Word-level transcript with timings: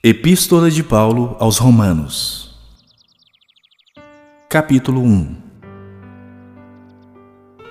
Epístola 0.00 0.70
de 0.70 0.84
Paulo 0.84 1.36
aos 1.40 1.58
Romanos, 1.58 2.54
Capítulo 4.48 5.02
1 5.02 5.36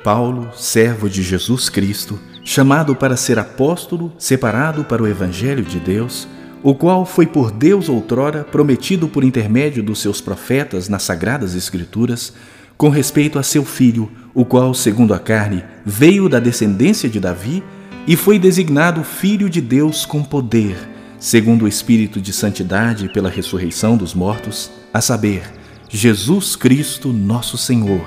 Paulo, 0.04 0.50
servo 0.54 1.10
de 1.10 1.24
Jesus 1.24 1.70
Cristo, 1.70 2.20
chamado 2.44 2.94
para 2.98 3.16
ser 3.16 3.40
apóstolo, 3.40 4.12
separado 4.18 4.84
para 4.84 5.02
o 5.02 5.08
Evangelho 5.08 5.64
de 5.64 5.80
Deus, 5.80 6.28
o 6.62 6.76
qual 6.76 7.06
foi 7.06 7.26
por 7.26 7.50
Deus 7.50 7.88
outrora 7.88 8.44
prometido 8.44 9.08
por 9.08 9.24
intermédio 9.24 9.82
dos 9.82 10.02
seus 10.02 10.20
profetas 10.20 10.90
nas 10.90 11.04
Sagradas 11.04 11.56
Escrituras, 11.56 12.34
com 12.78 12.90
respeito 12.90 13.40
a 13.40 13.44
seu 13.44 13.64
filho, 13.64 14.12
o 14.34 14.44
qual, 14.44 14.74
segundo 14.74 15.14
a 15.14 15.20
carne, 15.20 15.64
veio 15.86 16.28
da 16.28 16.42
descendência 16.42 17.08
de 17.08 17.22
Davi 17.22 17.64
e 18.06 18.18
foi 18.18 18.38
designado 18.38 19.02
Filho 19.02 19.50
de 19.50 19.62
Deus 19.62 20.06
com 20.06 20.22
poder 20.22 20.97
segundo 21.20 21.66
o 21.66 21.68
Espírito 21.68 22.22
de 22.22 22.32
Santidade 22.32 23.10
pela 23.10 23.30
ressurreição 23.30 23.98
dos 23.98 24.14
mortos, 24.14 24.72
a 24.94 25.02
saber, 25.02 25.44
Jesus 25.90 26.56
Cristo, 26.56 27.14
nosso 27.14 27.58
Senhor, 27.58 28.06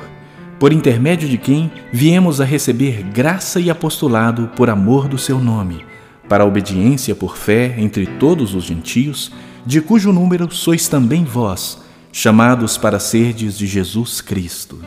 por 0.59 0.73
intermédio 0.73 1.29
de 1.29 1.39
quem 1.39 1.73
viemos 1.93 2.41
a 2.41 2.45
receber 2.45 3.03
graça 3.03 3.59
e 3.59 3.71
apostolado 3.71 4.51
por 4.55 4.69
amor 4.69 5.09
do 5.09 5.17
seu 5.17 5.39
nome, 5.39 5.85
para 6.29 6.45
a 6.45 6.47
obediência 6.47 7.15
por 7.15 7.37
fé 7.37 7.75
entre 7.79 8.07
todos 8.07 8.55
os 8.55 8.65
gentios, 8.65 9.33
de 9.65 9.81
cujo 9.81 10.13
número 10.13 10.53
sois 10.55 10.89
também 10.89 11.25
vós, 11.25 11.79
chamados 12.13 12.77
para 12.77 12.99
serdes 12.99 13.57
de 13.57 13.67
Jesus 13.67 14.21
Cristo. 14.21 14.79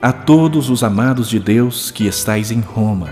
A 0.00 0.12
todos 0.12 0.68
os 0.68 0.84
amados 0.84 1.28
de 1.28 1.40
Deus 1.40 1.90
que 1.90 2.06
estais 2.06 2.50
em 2.50 2.60
Roma, 2.60 3.08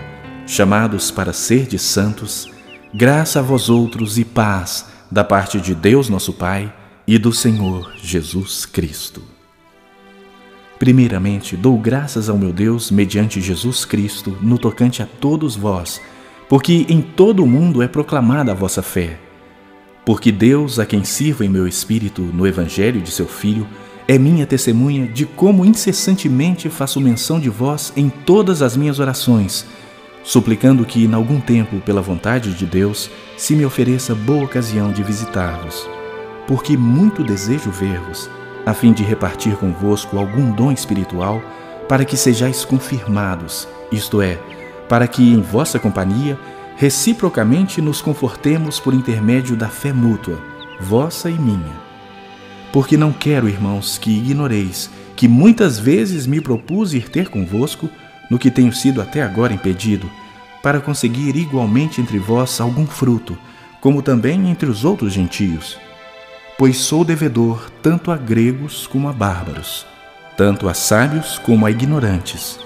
chamados 0.47 1.11
para 1.11 1.33
serdes 1.33 1.83
santos, 1.83 2.54
Graça 2.97 3.41
a 3.41 3.43
vós 3.43 3.69
outros 3.69 4.19
e 4.19 4.25
paz 4.25 4.87
da 5.11 5.25
parte 5.25 5.61
de 5.61 5.75
Deus 5.75 6.09
nosso 6.09 6.33
Pai 6.33 6.73
e 7.09 7.19
do 7.19 7.33
Senhor 7.33 7.93
Jesus 8.01 8.65
Cristo. 8.65 9.21
Primeiramente, 10.79 11.57
dou 11.57 11.77
graças 11.77 12.29
ao 12.29 12.39
meu 12.39 12.53
Deus 12.53 12.93
mediante 12.93 13.41
Jesus 13.41 13.85
Cristo 13.85 14.39
no 14.41 14.59
tocante 14.59 15.03
a 15.03 15.07
todos 15.07 15.57
vós, 15.57 16.01
porque 16.49 16.87
em 16.89 17.03
todo 17.03 17.43
o 17.43 17.49
mundo 17.49 17.83
é 17.83 17.89
proclamada 17.89 18.53
a 18.53 18.55
vossa 18.55 18.81
fé. 18.81 19.19
Porque 20.07 20.31
Deus, 20.31 20.79
a 20.79 20.87
quem 20.87 21.03
sirvo 21.03 21.43
em 21.43 21.49
meu 21.49 21.67
espírito 21.67 22.23
no 22.23 22.47
Evangelho 22.47 23.01
de 23.01 23.11
seu 23.11 23.27
Filho, 23.27 23.67
é 24.07 24.17
minha 24.17 24.47
testemunha 24.47 25.05
de 25.09 25.27
como 25.27 25.65
incessantemente 25.65 26.69
faço 26.69 27.01
menção 27.01 27.41
de 27.41 27.49
vós 27.49 27.93
em 27.97 28.09
todas 28.09 28.63
as 28.63 28.77
minhas 28.77 29.01
orações 29.01 29.67
suplicando 30.25 30.85
que, 30.87 31.05
em 31.05 31.13
algum 31.13 31.39
tempo, 31.39 31.79
pela 31.81 32.01
vontade 32.01 32.55
de 32.55 32.65
Deus, 32.65 33.11
se 33.37 33.55
me 33.55 33.65
ofereça 33.65 34.15
boa 34.15 34.45
ocasião 34.45 34.91
de 34.91 35.03
visitar-vos, 35.03 35.87
porque 36.47 36.77
muito 36.77 37.23
desejo 37.23 37.71
ver-vos, 37.71 38.29
a 38.65 38.73
fim 38.73 38.93
de 38.93 39.05
repartir 39.05 39.55
convosco 39.57 40.19
algum 40.19 40.51
dom 40.51 40.73
espiritual, 40.73 41.43
para 41.87 42.05
que 42.07 42.17
sejais 42.17 42.65
confirmados, 42.65 43.69
isto 43.93 44.23
é, 44.23 44.39
para 44.89 45.07
que 45.07 45.23
em 45.23 45.43
vossa 45.43 45.79
companhia 45.79 46.39
reciprocamente 46.77 47.81
nos 47.83 48.01
confortemos 48.01 48.81
por 48.81 48.95
intermédio 48.95 49.55
da 49.55 49.69
fé 49.69 49.93
mútua, 49.93 50.39
vossa 50.81 51.29
e 51.29 51.39
minha. 51.39 51.85
Porque 52.73 52.97
não 52.97 53.13
quero, 53.13 53.49
irmãos, 53.49 53.99
que 53.99 54.11
ignoreis 54.11 54.91
que 55.15 55.29
muitas 55.29 55.79
vezes 55.79 56.27
me 56.27 56.41
propus 56.41 56.93
ir 56.93 57.09
ter 57.09 57.29
convosco 57.29 57.89
no 58.31 58.39
que 58.39 58.51
tenho 58.51 58.73
sido 58.73 59.01
até 59.01 59.23
agora 59.23 59.53
impedido, 59.53 60.11
para 60.63 60.81
conseguir 60.81 61.37
igualmente 61.37 62.01
entre 62.01 62.19
vós 62.19 62.61
algum 62.61 62.87
fruto, 62.87 63.37
como 63.81 64.01
também 64.01 64.49
entre 64.49 64.69
os 64.69 64.85
outros 64.85 65.13
gentios. 65.13 65.79
Pois 66.57 66.79
sou 66.79 67.05
devedor 67.05 67.71
tanto 67.83 68.11
a 68.11 68.17
gregos 68.17 68.87
como 68.87 69.09
a 69.09 69.13
bárbaros, 69.13 69.87
tanto 70.37 70.69
a 70.69 70.73
sábios 70.73 71.39
como 71.39 71.67
a 71.67 71.71
ignorantes. 71.71 72.59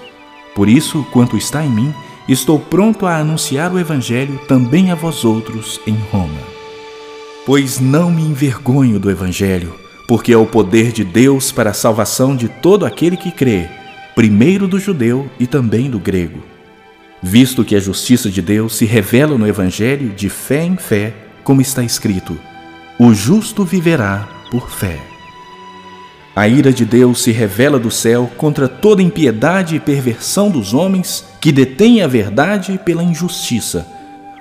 Por 0.55 0.69
isso, 0.69 1.05
quanto 1.11 1.35
está 1.35 1.65
em 1.65 1.69
mim, 1.69 1.93
estou 2.27 2.57
pronto 2.57 3.05
a 3.05 3.17
anunciar 3.17 3.73
o 3.73 3.79
Evangelho 3.79 4.39
também 4.47 4.91
a 4.91 4.95
vós 4.95 5.25
outros 5.25 5.79
em 5.85 5.97
Roma. 6.11 6.39
Pois 7.45 7.79
não 7.79 8.11
me 8.11 8.21
envergonho 8.21 8.99
do 8.99 9.11
Evangelho, 9.11 9.75
porque 10.07 10.31
é 10.31 10.37
o 10.37 10.45
poder 10.45 10.91
de 10.91 11.03
Deus 11.03 11.51
para 11.51 11.71
a 11.71 11.73
salvação 11.73 12.35
de 12.35 12.47
todo 12.47 12.85
aquele 12.85 13.17
que 13.17 13.31
crê 13.31 13.78
primeiro 14.19 14.67
do 14.67 14.77
judeu 14.77 15.29
e 15.39 15.47
também 15.47 15.89
do 15.89 15.97
grego, 15.97 16.43
visto 17.23 17.63
que 17.63 17.73
a 17.73 17.79
justiça 17.79 18.29
de 18.29 18.41
Deus 18.41 18.75
se 18.75 18.83
revela 18.83 19.37
no 19.37 19.47
Evangelho 19.47 20.09
de 20.09 20.27
fé 20.27 20.65
em 20.65 20.75
fé, 20.75 21.13
como 21.41 21.61
está 21.61 21.85
escrito: 21.85 22.37
o 22.99 23.13
justo 23.13 23.63
viverá 23.63 24.27
por 24.51 24.69
fé. 24.69 24.99
A 26.35 26.49
ira 26.49 26.73
de 26.73 26.83
Deus 26.83 27.23
se 27.23 27.31
revela 27.31 27.79
do 27.79 27.89
céu 27.89 28.29
contra 28.35 28.67
toda 28.67 29.01
impiedade 29.01 29.77
e 29.77 29.79
perversão 29.79 30.49
dos 30.51 30.73
homens 30.73 31.23
que 31.39 31.49
detêm 31.49 32.01
a 32.01 32.07
verdade 32.07 32.77
pela 32.83 33.01
injustiça, 33.01 33.87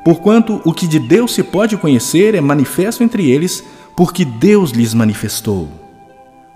porquanto 0.04 0.60
o 0.64 0.72
que 0.72 0.88
de 0.88 0.98
Deus 0.98 1.32
se 1.32 1.44
pode 1.44 1.76
conhecer 1.76 2.34
é 2.34 2.40
manifesto 2.40 3.04
entre 3.04 3.30
eles, 3.30 3.62
porque 3.94 4.24
Deus 4.24 4.72
lhes 4.72 4.92
manifestou. 4.92 5.77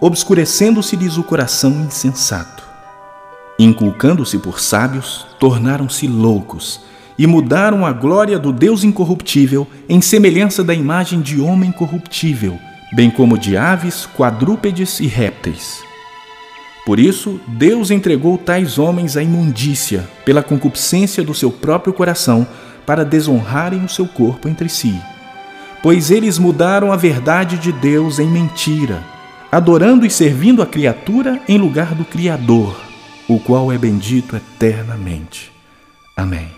obscurecendo-se-lhes 0.00 1.18
o 1.18 1.22
coração 1.22 1.72
insensato. 1.72 2.64
Inculcando-se 3.58 4.38
por 4.38 4.58
sábios, 4.58 5.26
tornaram-se 5.38 6.06
loucos 6.06 6.80
e 7.18 7.26
mudaram 7.26 7.84
a 7.84 7.92
glória 7.92 8.38
do 8.38 8.50
Deus 8.50 8.82
incorruptível 8.82 9.66
em 9.86 10.00
semelhança 10.00 10.64
da 10.64 10.72
imagem 10.72 11.20
de 11.20 11.38
homem 11.38 11.70
corruptível, 11.70 12.58
bem 12.94 13.10
como 13.10 13.36
de 13.36 13.58
aves, 13.58 14.08
quadrúpedes 14.16 15.00
e 15.00 15.06
répteis. 15.06 15.82
Por 16.86 16.98
isso, 16.98 17.38
Deus 17.46 17.90
entregou 17.90 18.38
tais 18.38 18.78
homens 18.78 19.18
à 19.18 19.22
imundícia, 19.22 20.08
pela 20.24 20.42
concupiscência 20.42 21.22
do 21.22 21.34
seu 21.34 21.52
próprio 21.52 21.92
coração, 21.92 22.46
para 22.86 23.04
desonrarem 23.04 23.84
o 23.84 23.88
seu 23.88 24.08
corpo 24.08 24.48
entre 24.48 24.70
si. 24.70 24.98
Pois 25.82 26.10
eles 26.10 26.38
mudaram 26.38 26.90
a 26.90 26.96
verdade 26.96 27.58
de 27.58 27.70
Deus 27.70 28.18
em 28.18 28.26
mentira 28.26 29.19
adorando 29.50 30.06
e 30.06 30.10
servindo 30.10 30.62
a 30.62 30.66
criatura 30.66 31.40
em 31.48 31.58
lugar 31.58 31.94
do 31.94 32.04
Criador, 32.04 32.80
o 33.26 33.40
qual 33.40 33.72
é 33.72 33.76
bendito 33.76 34.36
eternamente. 34.36 35.50
Amém. 36.16 36.48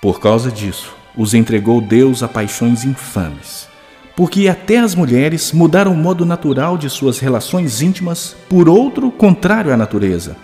Por 0.00 0.20
causa 0.20 0.50
disso, 0.50 0.94
os 1.16 1.34
entregou 1.34 1.80
Deus 1.80 2.22
a 2.22 2.28
paixões 2.28 2.84
infames, 2.84 3.68
porque 4.16 4.46
até 4.46 4.78
as 4.78 4.94
mulheres 4.94 5.52
mudaram 5.52 5.92
o 5.92 5.96
modo 5.96 6.24
natural 6.24 6.78
de 6.78 6.88
suas 6.88 7.18
relações 7.18 7.82
íntimas 7.82 8.36
por 8.48 8.68
outro 8.68 9.10
contrário 9.10 9.72
à 9.72 9.76
natureza. 9.76 10.36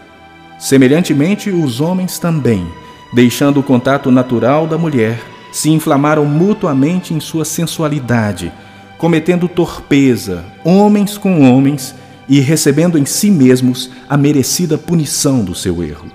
Semelhantemente, 0.58 1.50
os 1.50 1.80
homens 1.80 2.18
também, 2.18 2.66
deixando 3.12 3.60
o 3.60 3.62
contato 3.62 4.10
natural 4.10 4.66
da 4.66 4.76
mulher, 4.76 5.20
se 5.52 5.70
inflamaram 5.70 6.24
mutuamente 6.24 7.14
em 7.14 7.20
sua 7.20 7.44
sensualidade 7.44 8.52
cometendo 8.98 9.48
torpeza, 9.48 10.44
homens 10.64 11.18
com 11.18 11.42
homens, 11.42 11.94
e 12.28 12.40
recebendo 12.40 12.98
em 12.98 13.04
si 13.04 13.30
mesmos 13.30 13.90
a 14.08 14.16
merecida 14.16 14.76
punição 14.76 15.44
do 15.44 15.54
seu 15.54 15.82
erro. 15.82 16.10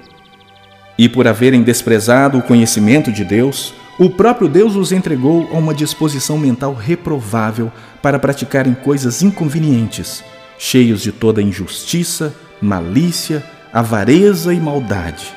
E 0.98 1.08
por 1.08 1.28
haverem 1.28 1.64
desprezado 1.64 2.38
o 2.38 2.42
conhecimento 2.42 3.12
de 3.12 3.24
Deus, 3.24 3.74
o 3.98 4.10
próprio 4.10 4.50
Deus 4.50 4.76
os 4.76 4.92
entregou 4.92 5.48
a 5.52 5.58
uma 5.58 5.74
disposição 5.74 6.38
mental 6.38 6.74
reprovável 6.74 7.72
para 8.02 8.20
praticarem 8.20 8.74
coisas 8.74 9.22
inconvenientes, 9.22 10.24
cheios 10.58 11.02
de 11.02 11.12
toda 11.12 11.42
injustiça, 11.42 12.34
malícia, 12.62 13.44
avareza 13.72 14.54
e 14.54 14.60
maldade, 14.60 15.34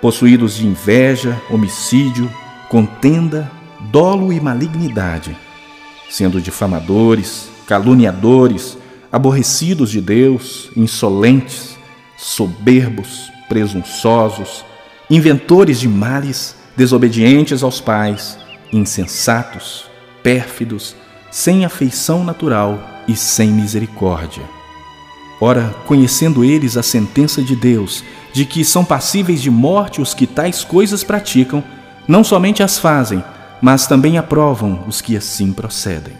possuídos 0.00 0.56
de 0.56 0.66
inveja, 0.66 1.38
homicídio, 1.50 2.30
contenda, 2.70 3.50
dolo 3.90 4.32
e 4.32 4.40
malignidade 4.40 5.36
sendo 6.08 6.40
difamadores, 6.40 7.48
caluniadores, 7.66 8.78
aborrecidos 9.10 9.90
de 9.90 10.00
Deus, 10.00 10.70
insolentes, 10.76 11.76
soberbos, 12.16 13.30
presunçosos, 13.48 14.64
inventores 15.10 15.80
de 15.80 15.88
males, 15.88 16.56
desobedientes 16.76 17.62
aos 17.62 17.80
pais, 17.80 18.38
insensatos, 18.72 19.84
pérfidos, 20.22 20.94
sem 21.30 21.64
afeição 21.64 22.24
natural 22.24 22.78
e 23.06 23.16
sem 23.16 23.50
misericórdia. 23.50 24.42
Ora, 25.40 25.74
conhecendo 25.86 26.44
eles 26.44 26.76
a 26.76 26.82
sentença 26.82 27.42
de 27.42 27.54
Deus, 27.54 28.02
de 28.32 28.44
que 28.44 28.64
são 28.64 28.84
passíveis 28.84 29.40
de 29.40 29.50
morte 29.50 30.00
os 30.00 30.12
que 30.12 30.26
tais 30.26 30.64
coisas 30.64 31.04
praticam, 31.04 31.62
não 32.06 32.24
somente 32.24 32.62
as 32.62 32.78
fazem, 32.78 33.22
mas 33.60 33.86
também 33.86 34.18
aprovam 34.18 34.84
os 34.86 35.00
que 35.00 35.16
assim 35.16 35.52
procedem. 35.52 36.16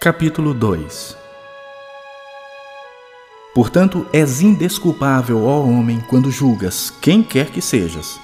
Capítulo 0.00 0.52
2 0.52 1.16
Portanto, 3.54 4.04
és 4.12 4.40
indesculpável, 4.40 5.44
ó 5.44 5.60
homem, 5.62 6.00
quando 6.08 6.30
julgas 6.30 6.90
quem 6.90 7.22
quer 7.22 7.50
que 7.50 7.60
sejas. 7.60 8.18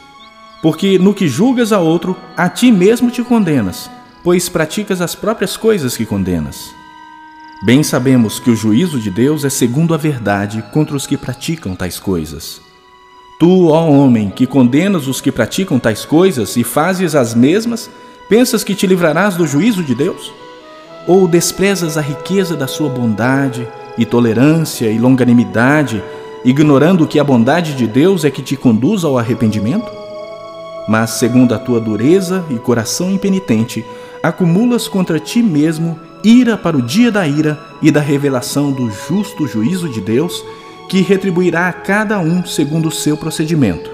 Porque 0.61 0.99
no 0.99 1.15
que 1.15 1.29
julgas 1.29 1.73
a 1.73 1.79
outro, 1.79 2.17
a 2.37 2.49
ti 2.49 2.73
mesmo 2.73 3.11
te 3.11 3.23
condenas, 3.23 3.89
pois 4.25 4.49
praticas 4.49 5.01
as 5.01 5.15
próprias 5.15 5.57
coisas 5.57 5.97
que 5.97 6.05
condenas. 6.05 6.71
Bem 7.65 7.83
sabemos 7.83 8.39
que 8.39 8.51
o 8.51 8.57
juízo 8.57 9.01
de 9.01 9.11
Deus 9.11 9.45
é 9.45 9.51
segundo 9.51 9.95
a 9.95 9.97
verdade 9.97 10.65
contra 10.73 10.97
os 10.97 11.07
que 11.07 11.17
praticam 11.17 11.75
tais 11.75 11.99
coisas. 11.99 12.61
Tu, 13.39 13.69
ó 13.69 13.89
homem, 13.89 14.31
que 14.31 14.47
condenas 14.47 15.07
os 15.07 15.21
que 15.21 15.31
praticam 15.31 15.79
tais 15.79 16.05
coisas 16.05 16.57
e 16.57 16.65
fazes 16.65 17.15
as 17.15 17.35
mesmas, 17.35 17.89
pensas 18.29 18.65
que 18.65 18.75
te 18.75 18.87
livrarás 18.87 19.37
do 19.37 19.47
juízo 19.47 19.83
de 19.83 19.95
Deus? 19.95 20.33
Ou 21.07 21.27
desprezas 21.29 21.97
a 21.97 22.01
riqueza 22.01 22.57
da 22.57 22.67
sua 22.67 22.89
bondade 22.89 23.67
e 23.97 24.05
tolerância 24.05 24.91
e 24.91 24.99
longanimidade, 24.99 26.03
ignorando 26.45 27.07
que 27.07 27.19
a 27.21 27.25
bondade 27.25 27.75
de 27.75 27.87
Deus 27.87 28.25
é 28.25 28.31
que 28.31 28.43
te 28.43 28.57
conduz 28.57 29.05
ao 29.05 29.19
arrependimento? 29.19 29.98
Mas, 30.89 31.11
segundo 31.11 31.55
a 31.55 31.59
tua 31.59 31.79
dureza 31.79 32.45
e 32.49 32.55
coração 32.55 33.11
impenitente, 33.11 33.85
acumulas 34.23 34.89
contra 34.89 35.21
ti 35.21 35.43
mesmo 35.43 36.01
ira 36.25 36.57
para 36.57 36.77
o 36.77 36.83
dia 36.83 37.13
da 37.13 37.27
ira 37.27 37.59
e 37.83 37.91
da 37.91 38.01
revelação 38.01 38.73
do 38.73 38.91
justo 38.91 39.47
juízo 39.47 39.89
de 39.89 40.01
Deus, 40.01 40.43
que 40.89 41.03
retribuirá 41.03 41.69
a 41.69 41.73
cada 41.73 42.19
um 42.19 42.45
segundo 42.45 42.89
o 42.89 42.93
seu 42.93 43.17
procedimento. 43.17 43.91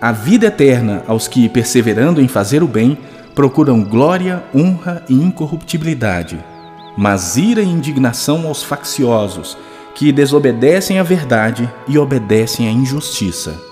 A 0.00 0.12
vida 0.12 0.46
eterna 0.46 1.02
aos 1.08 1.26
que, 1.26 1.48
perseverando 1.48 2.20
em 2.20 2.28
fazer 2.28 2.62
o 2.62 2.68
bem, 2.68 2.96
procuram 3.34 3.82
glória, 3.82 4.44
honra 4.54 5.04
e 5.08 5.14
incorruptibilidade, 5.14 6.38
mas 6.96 7.36
ira 7.36 7.62
e 7.62 7.68
indignação 7.68 8.46
aos 8.46 8.62
facciosos, 8.62 9.58
que 9.94 10.12
desobedecem 10.12 11.00
à 11.00 11.02
verdade 11.02 11.68
e 11.88 11.98
obedecem 11.98 12.68
à 12.68 12.70
injustiça. 12.70 13.67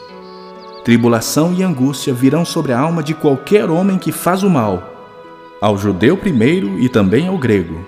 Tribulação 0.86 1.52
e 1.52 1.62
angústia 1.62 2.14
virão 2.14 2.44
sobre 2.44 2.72
a 2.72 2.78
alma 2.78 3.02
de 3.02 3.12
qualquer 3.12 3.68
homem 3.68 3.98
que 3.98 4.10
faz 4.12 4.42
o 4.42 4.48
mal, 4.48 4.82
ao 5.60 5.76
judeu 5.76 6.16
primeiro 6.16 6.78
e 6.78 6.88
também 6.88 7.26
ao 7.26 7.36
grego. 7.36 7.84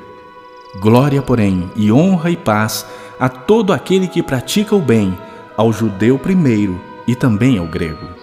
Glória, 0.81 1.23
porém, 1.23 1.71
e 1.75 1.91
honra 1.91 2.31
e 2.31 2.37
paz 2.37 2.85
a 3.19 3.29
todo 3.29 3.73
aquele 3.73 4.07
que 4.09 4.23
pratica 4.23 4.75
o 4.75 4.81
bem, 4.81 5.17
ao 5.57 5.73
judeu 5.73 6.19
primeiro 6.19 6.79
e 7.07 7.15
também 7.15 7.57
ao 7.57 7.67
grego 7.67 8.19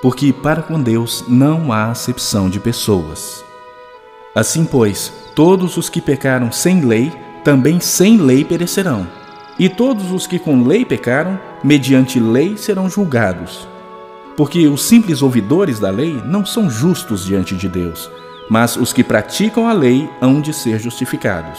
porque 0.00 0.32
para 0.32 0.62
com 0.62 0.80
Deus 0.80 1.24
não 1.28 1.72
há 1.72 1.90
acepção 1.90 2.48
de 2.48 2.60
pessoas. 2.60 3.44
Assim, 4.34 4.64
pois, 4.64 5.12
todos 5.34 5.76
os 5.76 5.88
que 5.88 6.00
pecaram 6.00 6.52
sem 6.52 6.80
lei, 6.82 7.12
também 7.42 7.80
sem 7.80 8.16
lei 8.18 8.44
perecerão. 8.44 9.06
E 9.58 9.68
todos 9.68 10.12
os 10.12 10.26
que 10.26 10.38
com 10.38 10.62
lei 10.62 10.84
pecaram, 10.84 11.38
mediante 11.64 12.20
lei 12.20 12.56
serão 12.56 12.88
julgados. 12.88 13.66
Porque 14.38 14.68
os 14.68 14.82
simples 14.82 15.20
ouvidores 15.20 15.80
da 15.80 15.90
lei 15.90 16.22
não 16.24 16.46
são 16.46 16.70
justos 16.70 17.24
diante 17.24 17.56
de 17.56 17.68
Deus, 17.68 18.08
mas 18.48 18.76
os 18.76 18.92
que 18.92 19.02
praticam 19.02 19.68
a 19.68 19.72
lei 19.72 20.08
hão 20.20 20.40
de 20.40 20.54
ser 20.54 20.78
justificados. 20.78 21.58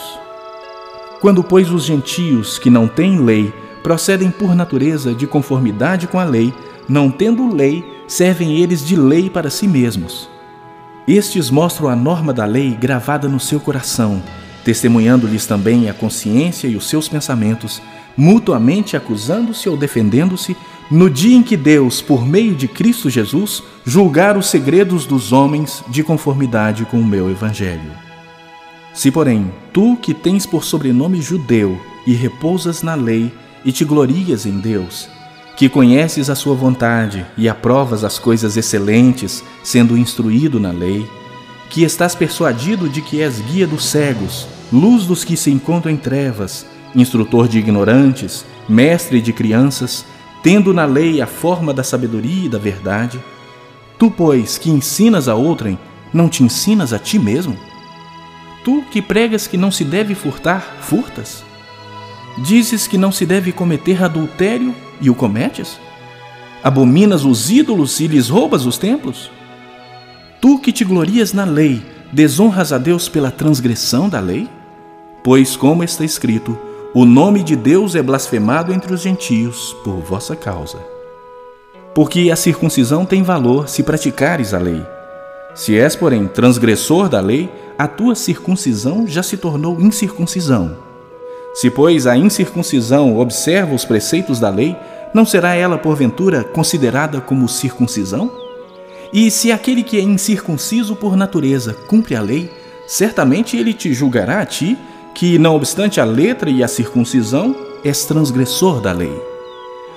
Quando, 1.19 1.43
pois, 1.43 1.69
os 1.69 1.83
gentios 1.83 2.57
que 2.57 2.69
não 2.69 2.87
têm 2.87 3.19
lei 3.19 3.53
procedem 3.83 4.31
por 4.31 4.55
natureza 4.55 5.13
de 5.13 5.27
conformidade 5.27 6.07
com 6.07 6.17
a 6.21 6.23
lei, 6.23 6.53
não 6.87 7.11
tendo 7.11 7.53
lei, 7.53 7.83
servem 8.07 8.55
eles 8.61 8.85
de 8.85 8.95
lei 8.95 9.29
para 9.29 9.49
si 9.49 9.67
mesmos. 9.67 10.29
Estes 11.05 11.49
mostram 11.49 11.89
a 11.89 11.97
norma 11.97 12.31
da 12.31 12.45
lei 12.45 12.71
gravada 12.71 13.27
no 13.27 13.41
seu 13.41 13.59
coração, 13.59 14.23
testemunhando-lhes 14.63 15.45
também 15.45 15.89
a 15.89 15.93
consciência 15.93 16.69
e 16.69 16.77
os 16.77 16.87
seus 16.87 17.09
pensamentos, 17.09 17.81
mutuamente 18.15 18.95
acusando-se 18.95 19.67
ou 19.67 19.75
defendendo-se, 19.75 20.55
no 20.89 21.09
dia 21.09 21.35
em 21.35 21.43
que 21.43 21.55
Deus, 21.55 22.01
por 22.01 22.25
meio 22.25 22.55
de 22.55 22.67
Cristo 22.67 23.09
Jesus, 23.09 23.61
julgar 23.85 24.37
os 24.37 24.47
segredos 24.49 25.05
dos 25.05 25.31
homens 25.31 25.83
de 25.87 26.03
conformidade 26.03 26.83
com 26.85 26.99
o 26.99 27.05
meu 27.05 27.29
Evangelho. 27.29 27.91
Se, 28.93 29.11
porém, 29.11 29.51
tu 29.71 29.95
que 29.97 30.13
tens 30.13 30.45
por 30.45 30.63
sobrenome 30.63 31.21
judeu 31.21 31.79
e 32.07 32.13
repousas 32.13 32.81
na 32.81 32.95
lei 32.95 33.31
e 33.63 33.71
te 33.71 33.85
glorias 33.85 34.47
em 34.47 34.59
Deus, 34.59 35.07
que 35.55 35.69
conheces 35.69 36.29
a 36.29 36.35
sua 36.35 36.55
vontade 36.55 37.25
e 37.37 37.47
aprovas 37.47 38.03
as 38.03 38.17
coisas 38.17 38.57
excelentes, 38.57 39.43
sendo 39.63 39.97
instruído 39.97 40.59
na 40.59 40.71
lei, 40.71 41.07
que 41.69 41.83
estás 41.83 42.15
persuadido 42.15 42.89
de 42.89 43.01
que 43.01 43.21
és 43.21 43.39
guia 43.39 43.67
dos 43.67 43.85
cegos, 43.85 44.47
luz 44.73 45.05
dos 45.05 45.23
que 45.23 45.37
se 45.37 45.51
encontram 45.51 45.91
em 45.91 45.97
trevas, 45.97 46.65
instrutor 46.95 47.47
de 47.47 47.59
ignorantes, 47.59 48.43
mestre 48.67 49.21
de 49.21 49.31
crianças, 49.31 50.03
tendo 50.41 50.73
na 50.73 50.85
lei 50.85 51.21
a 51.21 51.27
forma 51.27 51.73
da 51.73 51.83
sabedoria 51.83 52.45
e 52.45 52.49
da 52.49 52.57
verdade, 52.57 53.19
tu, 53.97 54.09
pois, 54.09 54.57
que 54.57 54.69
ensinas 54.69 55.27
a 55.27 55.35
outrem, 55.35 55.77
não 56.13 56.29
te 56.29 56.43
ensinas 56.43 56.93
a 56.93 56.99
ti 56.99 57.19
mesmo? 57.19 57.57
Tu 58.63 58.83
que 58.91 59.01
pregas 59.01 59.47
que 59.47 59.57
não 59.57 59.71
se 59.71 59.83
deve 59.83 60.15
furtar, 60.15 60.77
furtas? 60.81 61.43
Dizes 62.37 62.87
que 62.87 62.97
não 62.97 63.11
se 63.11 63.25
deve 63.25 63.51
cometer 63.51 64.03
adultério 64.03 64.73
e 65.01 65.09
o 65.09 65.15
cometes? 65.15 65.79
Abominas 66.63 67.25
os 67.25 67.49
ídolos 67.49 67.99
e 67.99 68.07
lhes 68.07 68.29
roubas 68.29 68.65
os 68.65 68.77
templos? 68.77 69.31
Tu 70.41 70.59
que 70.59 70.71
te 70.71 70.85
glorias 70.85 71.33
na 71.33 71.43
lei, 71.43 71.81
desonras 72.11 72.71
a 72.71 72.77
Deus 72.77 73.09
pela 73.09 73.31
transgressão 73.31 74.07
da 74.07 74.19
lei? 74.19 74.49
Pois, 75.23 75.55
como 75.55 75.83
está 75.83 76.05
escrito, 76.05 76.57
o 76.93 77.05
nome 77.05 77.43
de 77.43 77.55
Deus 77.55 77.95
é 77.95 78.01
blasfemado 78.01 78.73
entre 78.73 78.93
os 78.93 79.01
gentios 79.01 79.75
por 79.83 79.97
vossa 80.01 80.35
causa. 80.35 80.79
Porque 81.93 82.29
a 82.31 82.35
circuncisão 82.35 83.05
tem 83.05 83.23
valor 83.23 83.67
se 83.67 83.83
praticares 83.83 84.53
a 84.53 84.59
lei. 84.59 84.85
Se 85.55 85.77
és, 85.77 85.95
porém, 85.95 86.27
transgressor 86.27 87.09
da 87.09 87.19
lei, 87.19 87.49
a 87.77 87.87
tua 87.87 88.15
circuncisão 88.15 89.07
já 89.07 89.23
se 89.23 89.37
tornou 89.37 89.79
incircuncisão 89.79 90.89
se, 91.53 91.69
pois, 91.69 92.07
a 92.07 92.15
incircuncisão 92.15 93.17
observa 93.17 93.73
os 93.73 93.83
preceitos 93.83 94.39
da 94.39 94.49
lei, 94.49 94.75
não 95.13 95.25
será 95.25 95.55
ela, 95.55 95.77
porventura, 95.77 96.43
considerada 96.43 97.19
como 97.19 97.49
circuncisão? 97.49 98.31
E 99.11 99.31
se 99.31 99.51
aquele 99.51 99.83
que 99.83 99.97
é 99.97 100.01
incircunciso 100.01 100.95
por 100.95 101.17
natureza 101.17 101.73
cumpre 101.73 102.15
a 102.15 102.21
lei, 102.21 102.49
certamente 102.87 103.57
ele 103.57 103.73
te 103.73 103.93
julgará 103.93 104.39
a 104.39 104.45
ti, 104.45 104.77
que, 105.19 105.37
não 105.37 105.53
obstante 105.53 105.99
a 105.99 106.05
letra 106.05 106.49
e 106.49 106.63
a 106.63 106.67
circuncisão, 106.69 107.53
és 107.83 108.05
transgressor 108.05 108.79
da 108.79 108.93
lei. 108.93 109.21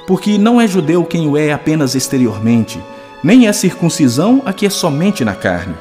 Porque 0.05 0.37
não 0.37 0.61
é 0.61 0.67
judeu 0.67 1.05
quem 1.05 1.29
o 1.29 1.37
é 1.37 1.53
apenas 1.53 1.95
exteriormente, 1.95 2.83
nem 3.23 3.47
é 3.47 3.53
circuncisão 3.53 4.43
a 4.45 4.53
que 4.53 4.67
é 4.67 4.71
somente 4.71 5.25
na 5.25 5.37
carne. 5.37 5.77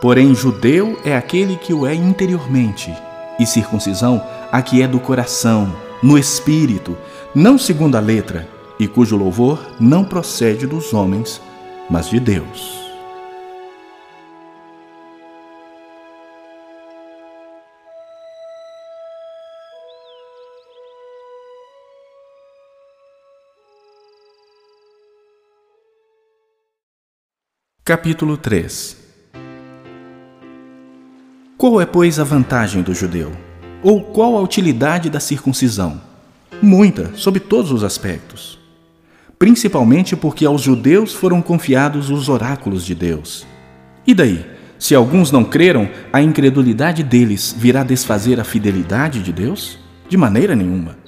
Porém, 0.00 0.32
judeu 0.32 0.96
é 1.04 1.16
aquele 1.16 1.56
que 1.56 1.74
o 1.74 1.84
é 1.88 1.92
interiormente, 1.92 2.94
e 3.36 3.44
circuncisão 3.44 4.22
a 4.52 4.62
que 4.62 4.80
é 4.80 4.86
do 4.86 5.00
coração, 5.00 5.74
no 6.00 6.16
espírito, 6.16 6.96
não 7.34 7.58
segundo 7.58 7.96
a 7.96 8.00
letra, 8.00 8.48
e 8.78 8.86
cujo 8.86 9.16
louvor 9.16 9.58
não 9.80 10.04
procede 10.04 10.68
dos 10.68 10.94
homens, 10.94 11.42
mas 11.90 12.08
de 12.08 12.20
Deus. 12.20 12.77
Capítulo 27.88 28.36
3 28.36 28.98
Qual 31.56 31.80
é, 31.80 31.86
pois, 31.86 32.18
a 32.18 32.22
vantagem 32.22 32.82
do 32.82 32.92
judeu? 32.92 33.32
Ou 33.82 34.02
qual 34.02 34.36
a 34.36 34.42
utilidade 34.42 35.08
da 35.08 35.18
circuncisão? 35.18 35.98
Muita, 36.60 37.12
sob 37.14 37.40
todos 37.40 37.72
os 37.72 37.82
aspectos. 37.82 38.58
Principalmente 39.38 40.14
porque 40.14 40.44
aos 40.44 40.60
judeus 40.60 41.14
foram 41.14 41.40
confiados 41.40 42.10
os 42.10 42.28
oráculos 42.28 42.84
de 42.84 42.94
Deus. 42.94 43.46
E 44.06 44.12
daí? 44.12 44.44
Se 44.78 44.94
alguns 44.94 45.32
não 45.32 45.42
creram, 45.42 45.88
a 46.12 46.20
incredulidade 46.20 47.02
deles 47.02 47.56
virá 47.56 47.84
desfazer 47.84 48.38
a 48.38 48.44
fidelidade 48.44 49.22
de 49.22 49.32
Deus? 49.32 49.78
De 50.10 50.16
maneira 50.18 50.54
nenhuma. 50.54 50.98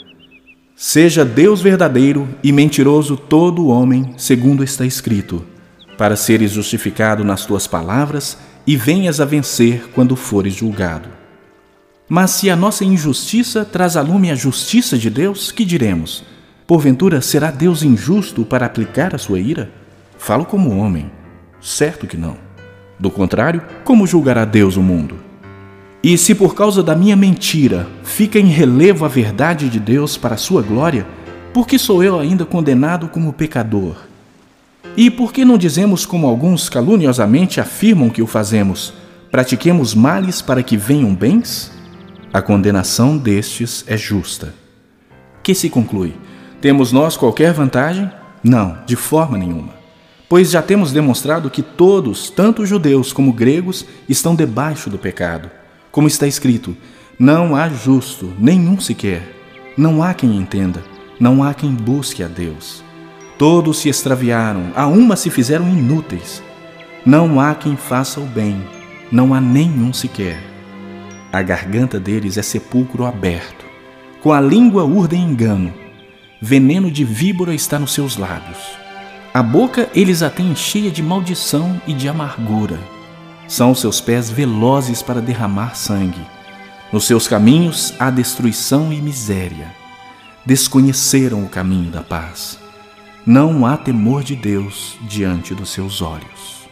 Seja 0.74 1.26
Deus 1.26 1.60
verdadeiro 1.60 2.26
e 2.42 2.50
mentiroso 2.50 3.18
todo 3.18 3.66
homem, 3.66 4.14
segundo 4.16 4.64
está 4.64 4.86
escrito, 4.86 5.44
para 6.00 6.16
seres 6.16 6.52
justificado 6.52 7.22
nas 7.22 7.44
tuas 7.44 7.66
palavras 7.66 8.38
e 8.66 8.74
venhas 8.74 9.20
a 9.20 9.26
vencer 9.26 9.90
quando 9.94 10.16
fores 10.16 10.54
julgado. 10.54 11.10
Mas 12.08 12.30
se 12.30 12.48
a 12.48 12.56
nossa 12.56 12.86
injustiça 12.86 13.66
traz 13.66 13.98
a 13.98 14.00
lume 14.00 14.30
a 14.30 14.34
justiça 14.34 14.96
de 14.96 15.10
Deus, 15.10 15.52
que 15.52 15.62
diremos? 15.62 16.24
Porventura 16.66 17.20
será 17.20 17.50
Deus 17.50 17.82
injusto 17.82 18.46
para 18.46 18.64
aplicar 18.64 19.14
a 19.14 19.18
sua 19.18 19.40
ira? 19.40 19.70
Falo 20.16 20.46
como 20.46 20.74
homem. 20.74 21.10
Certo 21.60 22.06
que 22.06 22.16
não. 22.16 22.38
Do 22.98 23.10
contrário, 23.10 23.62
como 23.84 24.06
julgará 24.06 24.46
Deus 24.46 24.78
o 24.78 24.82
mundo? 24.82 25.16
E 26.02 26.16
se 26.16 26.34
por 26.34 26.54
causa 26.54 26.82
da 26.82 26.96
minha 26.96 27.14
mentira 27.14 27.86
fica 28.04 28.38
em 28.38 28.46
relevo 28.46 29.04
a 29.04 29.08
verdade 29.08 29.68
de 29.68 29.78
Deus 29.78 30.16
para 30.16 30.36
a 30.36 30.38
sua 30.38 30.62
glória, 30.62 31.06
por 31.52 31.66
que 31.66 31.78
sou 31.78 32.02
eu 32.02 32.18
ainda 32.18 32.46
condenado 32.46 33.06
como 33.06 33.34
pecador? 33.34 34.08
E 34.96 35.10
por 35.10 35.32
que 35.32 35.44
não 35.44 35.58
dizemos 35.58 36.04
como 36.04 36.26
alguns 36.26 36.68
caluniosamente 36.68 37.60
afirmam 37.60 38.10
que 38.10 38.22
o 38.22 38.26
fazemos? 38.26 38.92
Pratiquemos 39.30 39.94
males 39.94 40.42
para 40.42 40.62
que 40.62 40.76
venham 40.76 41.14
bens? 41.14 41.72
A 42.32 42.42
condenação 42.42 43.16
destes 43.16 43.84
é 43.86 43.96
justa. 43.96 44.54
Que 45.42 45.54
se 45.54 45.70
conclui? 45.70 46.14
Temos 46.60 46.92
nós 46.92 47.16
qualquer 47.16 47.52
vantagem? 47.52 48.10
Não, 48.42 48.78
de 48.86 48.96
forma 48.96 49.38
nenhuma. 49.38 49.74
Pois 50.28 50.50
já 50.50 50.62
temos 50.62 50.92
demonstrado 50.92 51.50
que 51.50 51.62
todos, 51.62 52.30
tanto 52.30 52.64
judeus 52.64 53.12
como 53.12 53.32
gregos, 53.32 53.84
estão 54.08 54.34
debaixo 54.34 54.88
do 54.88 54.98
pecado. 54.98 55.50
Como 55.90 56.06
está 56.06 56.26
escrito: 56.26 56.76
Não 57.18 57.56
há 57.56 57.68
justo, 57.68 58.32
nenhum 58.38 58.78
sequer. 58.78 59.36
Não 59.76 60.02
há 60.02 60.14
quem 60.14 60.36
entenda, 60.36 60.82
não 61.18 61.42
há 61.42 61.54
quem 61.54 61.72
busque 61.72 62.22
a 62.22 62.28
Deus. 62.28 62.84
Todos 63.40 63.78
se 63.78 63.88
extraviaram, 63.88 64.70
a 64.76 64.86
uma 64.86 65.16
se 65.16 65.30
fizeram 65.30 65.66
inúteis. 65.66 66.42
Não 67.06 67.40
há 67.40 67.54
quem 67.54 67.74
faça 67.74 68.20
o 68.20 68.26
bem, 68.26 68.62
não 69.10 69.32
há 69.32 69.40
nenhum 69.40 69.94
sequer. 69.94 70.38
A 71.32 71.40
garganta 71.40 71.98
deles 71.98 72.36
é 72.36 72.42
sepulcro 72.42 73.06
aberto, 73.06 73.64
com 74.20 74.30
a 74.30 74.42
língua 74.42 74.84
urdem 74.84 75.22
engano. 75.22 75.72
Veneno 76.38 76.90
de 76.90 77.02
víbora 77.02 77.54
está 77.54 77.78
nos 77.78 77.94
seus 77.94 78.18
lábios. 78.18 78.58
A 79.32 79.42
boca 79.42 79.88
eles 79.94 80.22
a 80.22 80.28
têm 80.28 80.54
cheia 80.54 80.90
de 80.90 81.02
maldição 81.02 81.80
e 81.86 81.94
de 81.94 82.10
amargura. 82.10 82.78
São 83.48 83.74
seus 83.74 84.02
pés 84.02 84.28
velozes 84.28 85.00
para 85.00 85.22
derramar 85.22 85.76
sangue. 85.76 86.26
Nos 86.92 87.06
seus 87.06 87.26
caminhos 87.26 87.94
há 87.98 88.10
destruição 88.10 88.92
e 88.92 89.00
miséria. 89.00 89.74
Desconheceram 90.44 91.42
o 91.42 91.48
caminho 91.48 91.90
da 91.90 92.02
paz. 92.02 92.59
Não 93.30 93.64
há 93.64 93.76
temor 93.76 94.24
de 94.24 94.34
Deus 94.34 94.98
diante 95.02 95.54
dos 95.54 95.70
seus 95.70 96.02
olhos. 96.02 96.68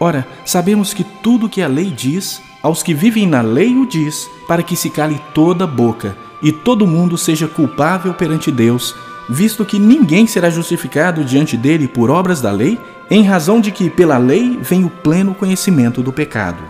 Ora, 0.00 0.26
sabemos 0.42 0.94
que 0.94 1.04
tudo 1.04 1.46
que 1.46 1.60
a 1.60 1.68
lei 1.68 1.90
diz, 1.90 2.40
aos 2.62 2.82
que 2.82 2.94
vivem 2.94 3.26
na 3.26 3.42
lei 3.42 3.76
o 3.76 3.84
diz, 3.84 4.26
para 4.48 4.62
que 4.62 4.76
se 4.76 4.88
cale 4.88 5.20
toda 5.34 5.66
boca 5.66 6.16
e 6.42 6.50
todo 6.50 6.86
mundo 6.86 7.18
seja 7.18 7.46
culpável 7.46 8.14
perante 8.14 8.50
Deus, 8.50 8.96
visto 9.28 9.62
que 9.62 9.78
ninguém 9.78 10.26
será 10.26 10.48
justificado 10.48 11.22
diante 11.22 11.54
dele 11.54 11.86
por 11.86 12.08
obras 12.08 12.40
da 12.40 12.50
lei, 12.50 12.80
em 13.10 13.22
razão 13.22 13.60
de 13.60 13.70
que 13.70 13.90
pela 13.90 14.16
lei 14.16 14.58
vem 14.62 14.86
o 14.86 14.88
pleno 14.88 15.34
conhecimento 15.34 16.02
do 16.02 16.14
pecado. 16.14 16.64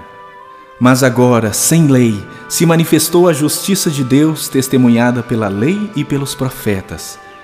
Mas 0.80 1.04
agora, 1.04 1.52
sem 1.52 1.86
lei, 1.86 2.20
se 2.48 2.66
manifestou 2.66 3.28
a 3.28 3.32
justiça 3.32 3.92
de 3.92 4.02
Deus 4.02 4.48
testemunhada 4.48 5.22
pela 5.22 5.46
lei 5.46 5.88
e 5.94 6.02
pelos 6.02 6.34
profetas. 6.34 7.22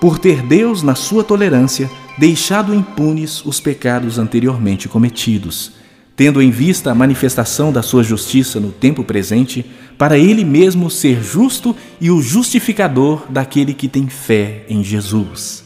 por 0.00 0.18
ter 0.18 0.42
Deus, 0.42 0.82
na 0.82 0.94
sua 0.94 1.22
tolerância, 1.22 1.90
deixado 2.16 2.74
impunes 2.74 3.44
os 3.44 3.60
pecados 3.60 4.18
anteriormente 4.18 4.88
cometidos, 4.88 5.72
tendo 6.16 6.40
em 6.40 6.50
vista 6.50 6.90
a 6.90 6.94
manifestação 6.94 7.72
da 7.72 7.82
sua 7.82 8.02
justiça 8.02 8.58
no 8.58 8.72
tempo 8.72 9.04
presente, 9.04 9.64
para 9.98 10.18
ele 10.18 10.44
mesmo 10.44 10.90
ser 10.90 11.22
justo 11.22 11.76
e 12.00 12.10
o 12.10 12.22
justificador 12.22 13.26
daquele 13.28 13.74
que 13.74 13.88
tem 13.88 14.08
fé 14.08 14.64
em 14.68 14.82
Jesus. 14.82 15.64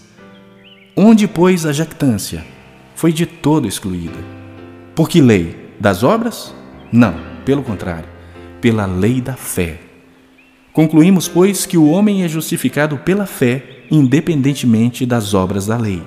Onde, 0.97 1.29
pois, 1.29 1.65
a 1.65 1.73
jactância? 1.73 2.55
foi 2.95 3.13
de 3.13 3.27
todo 3.27 3.69
excluída. 3.69 4.19
Por 4.95 5.09
que 5.09 5.21
lei? 5.21 5.57
Das 5.79 6.03
obras? 6.03 6.55
Não, 6.93 7.15
pelo 7.45 7.63
contrário, 7.63 8.09
pela 8.61 8.87
lei 8.87 9.21
da 9.21 9.35
fé. 9.35 9.81
Concluímos, 10.73 11.29
pois, 11.29 11.67
que 11.67 11.77
o 11.77 11.91
homem 11.91 12.25
é 12.25 12.29
justificado 12.29 12.97
pela 12.99 13.27
fé, 13.27 13.74
independentemente 13.91 15.05
das 15.07 15.35
obras 15.35 15.67
da 15.67 15.77
lei. 15.77 16.03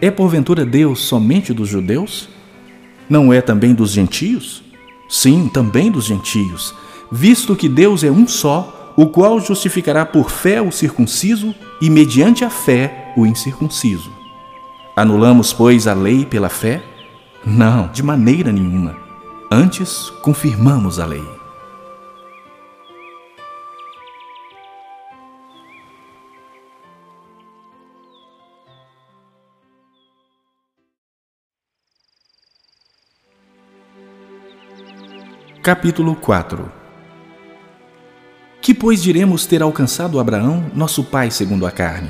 É 0.00 0.10
porventura 0.10 0.64
Deus 0.64 1.00
somente 1.00 1.52
dos 1.52 1.68
judeus? 1.68 2.28
Não 3.08 3.32
é 3.32 3.40
também 3.40 3.74
dos 3.74 3.90
gentios? 3.90 4.62
Sim, 5.08 5.48
também 5.48 5.90
dos 5.90 6.04
gentios, 6.04 6.74
visto 7.10 7.56
que 7.56 7.68
Deus 7.68 8.04
é 8.04 8.10
um 8.10 8.28
só, 8.28 8.92
o 8.96 9.06
qual 9.06 9.40
justificará 9.40 10.04
por 10.04 10.30
fé 10.30 10.60
o 10.60 10.70
circunciso 10.70 11.54
e, 11.80 11.88
mediante 11.88 12.44
a 12.44 12.50
fé, 12.50 13.12
o 13.16 13.24
incircunciso. 13.24 14.10
Anulamos, 14.94 15.52
pois, 15.52 15.86
a 15.86 15.94
lei 15.94 16.26
pela 16.26 16.48
fé? 16.48 16.82
Não, 17.46 17.88
de 17.88 18.02
maneira 18.02 18.52
nenhuma. 18.52 18.96
Antes, 19.50 20.10
confirmamos 20.22 20.98
a 20.98 21.06
lei. 21.06 21.37
Capítulo 35.68 36.16
4 36.16 36.72
Que, 38.58 38.72
pois, 38.72 39.02
diremos 39.02 39.44
ter 39.44 39.60
alcançado 39.60 40.18
Abraão, 40.18 40.64
nosso 40.74 41.04
pai 41.04 41.30
segundo 41.30 41.66
a 41.66 41.70
carne? 41.70 42.08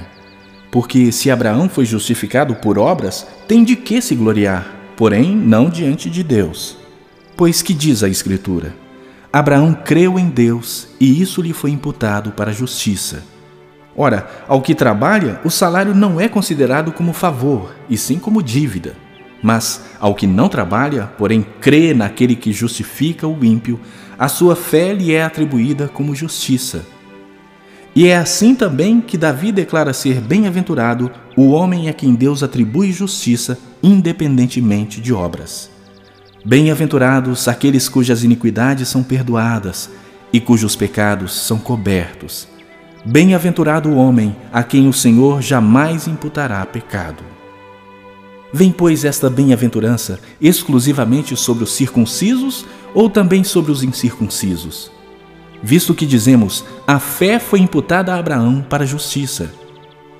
Porque 0.70 1.10
se 1.10 1.28
Abraão 1.28 1.68
foi 1.68 1.84
justificado 1.84 2.54
por 2.54 2.78
obras, 2.78 3.26
tem 3.48 3.64
de 3.64 3.74
que 3.74 4.00
se 4.00 4.14
gloriar, 4.14 4.64
porém 4.96 5.34
não 5.34 5.68
diante 5.68 6.08
de 6.08 6.22
Deus. 6.22 6.78
Pois 7.36 7.60
que 7.60 7.74
diz 7.74 8.04
a 8.04 8.08
Escritura? 8.08 8.76
Abraão 9.32 9.74
creu 9.74 10.20
em 10.20 10.28
Deus 10.28 10.90
e 11.00 11.20
isso 11.20 11.42
lhe 11.42 11.52
foi 11.52 11.72
imputado 11.72 12.30
para 12.30 12.52
justiça. 12.52 13.24
Ora, 13.96 14.30
ao 14.46 14.62
que 14.62 14.72
trabalha, 14.72 15.40
o 15.44 15.50
salário 15.50 15.96
não 15.96 16.20
é 16.20 16.28
considerado 16.28 16.92
como 16.92 17.12
favor, 17.12 17.74
e 17.90 17.96
sim 17.96 18.20
como 18.20 18.40
dívida. 18.40 18.94
Mas 19.42 19.85
ao 20.00 20.14
que 20.14 20.26
não 20.26 20.49
trabalha, 20.49 21.11
porém 21.16 21.47
crê 21.61 21.95
naquele 21.95 22.35
que 22.35 22.52
justifica 22.52 23.26
o 23.26 23.45
ímpio, 23.45 23.80
a 24.18 24.28
sua 24.28 24.57
fé 24.57 24.92
lhe 24.92 25.12
é 25.12 25.23
atribuída 25.23 25.88
como 25.88 26.14
justiça. 26.14 26.85
E 27.95 28.07
é 28.07 28.16
assim 28.16 28.54
também 28.54 29.00
que 29.00 29.18
Davi 29.18 29.50
declara 29.50 29.92
ser 29.92 30.21
bem-aventurado 30.21 31.11
o 31.37 31.50
homem 31.50 31.88
a 31.88 31.92
quem 31.92 32.14
Deus 32.14 32.42
atribui 32.42 32.92
justiça, 32.92 33.59
independentemente 33.83 35.00
de 35.00 35.12
obras. 35.12 35.71
Bem-aventurados 36.45 37.49
aqueles 37.49 37.88
cujas 37.88 38.23
iniquidades 38.23 38.88
são 38.88 39.02
perdoadas 39.02 39.90
e 40.33 40.40
cujos 40.40 40.76
pecados 40.76 41.33
são 41.33 41.59
cobertos. 41.59 42.47
Bem-aventurado 43.04 43.88
o 43.88 43.97
homem 43.97 44.37
a 44.52 44.62
quem 44.62 44.88
o 44.88 44.92
Senhor 44.92 45.42
jamais 45.42 46.07
imputará 46.07 46.64
pecado. 46.66 47.38
Vem, 48.52 48.73
pois, 48.73 49.05
esta 49.05 49.28
bem-aventurança 49.28 50.19
exclusivamente 50.40 51.37
sobre 51.37 51.64
os 51.64 51.73
circuncisos 51.73 52.64
ou 52.95 53.11
também 53.11 53.45
sobre 53.45 53.71
os 53.71 53.83
incircuncisos? 53.83 54.90
visto 55.62 55.95
que 55.95 56.07
dizemos: 56.07 56.64
a 56.87 56.99
fé 56.99 57.38
foi 57.38 57.61
imputada 57.61 58.12
a 58.12 58.19
Abraão 58.19 58.64
para 58.69 58.85
a 58.85 58.87
justiça. 58.87 59.52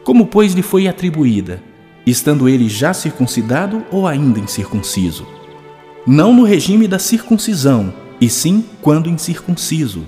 Como, 0.05 0.27
pois, 0.27 0.55
lhe 0.55 0.63
foi 0.63 0.89
atribuída, 0.89 1.63
estando 2.07 2.49
ele 2.49 2.69
já 2.69 2.95
circuncidado 2.95 3.85
ou 3.91 4.07
ainda 4.07 4.39
incircunciso? 4.39 5.27
Não 6.07 6.33
no 6.33 6.45
regime 6.45 6.89
da 6.89 6.99
circuncisão, 6.99 7.93
e 8.21 8.29
sim 8.29 8.65
quando 8.81 9.11
incircunciso. 9.11 10.05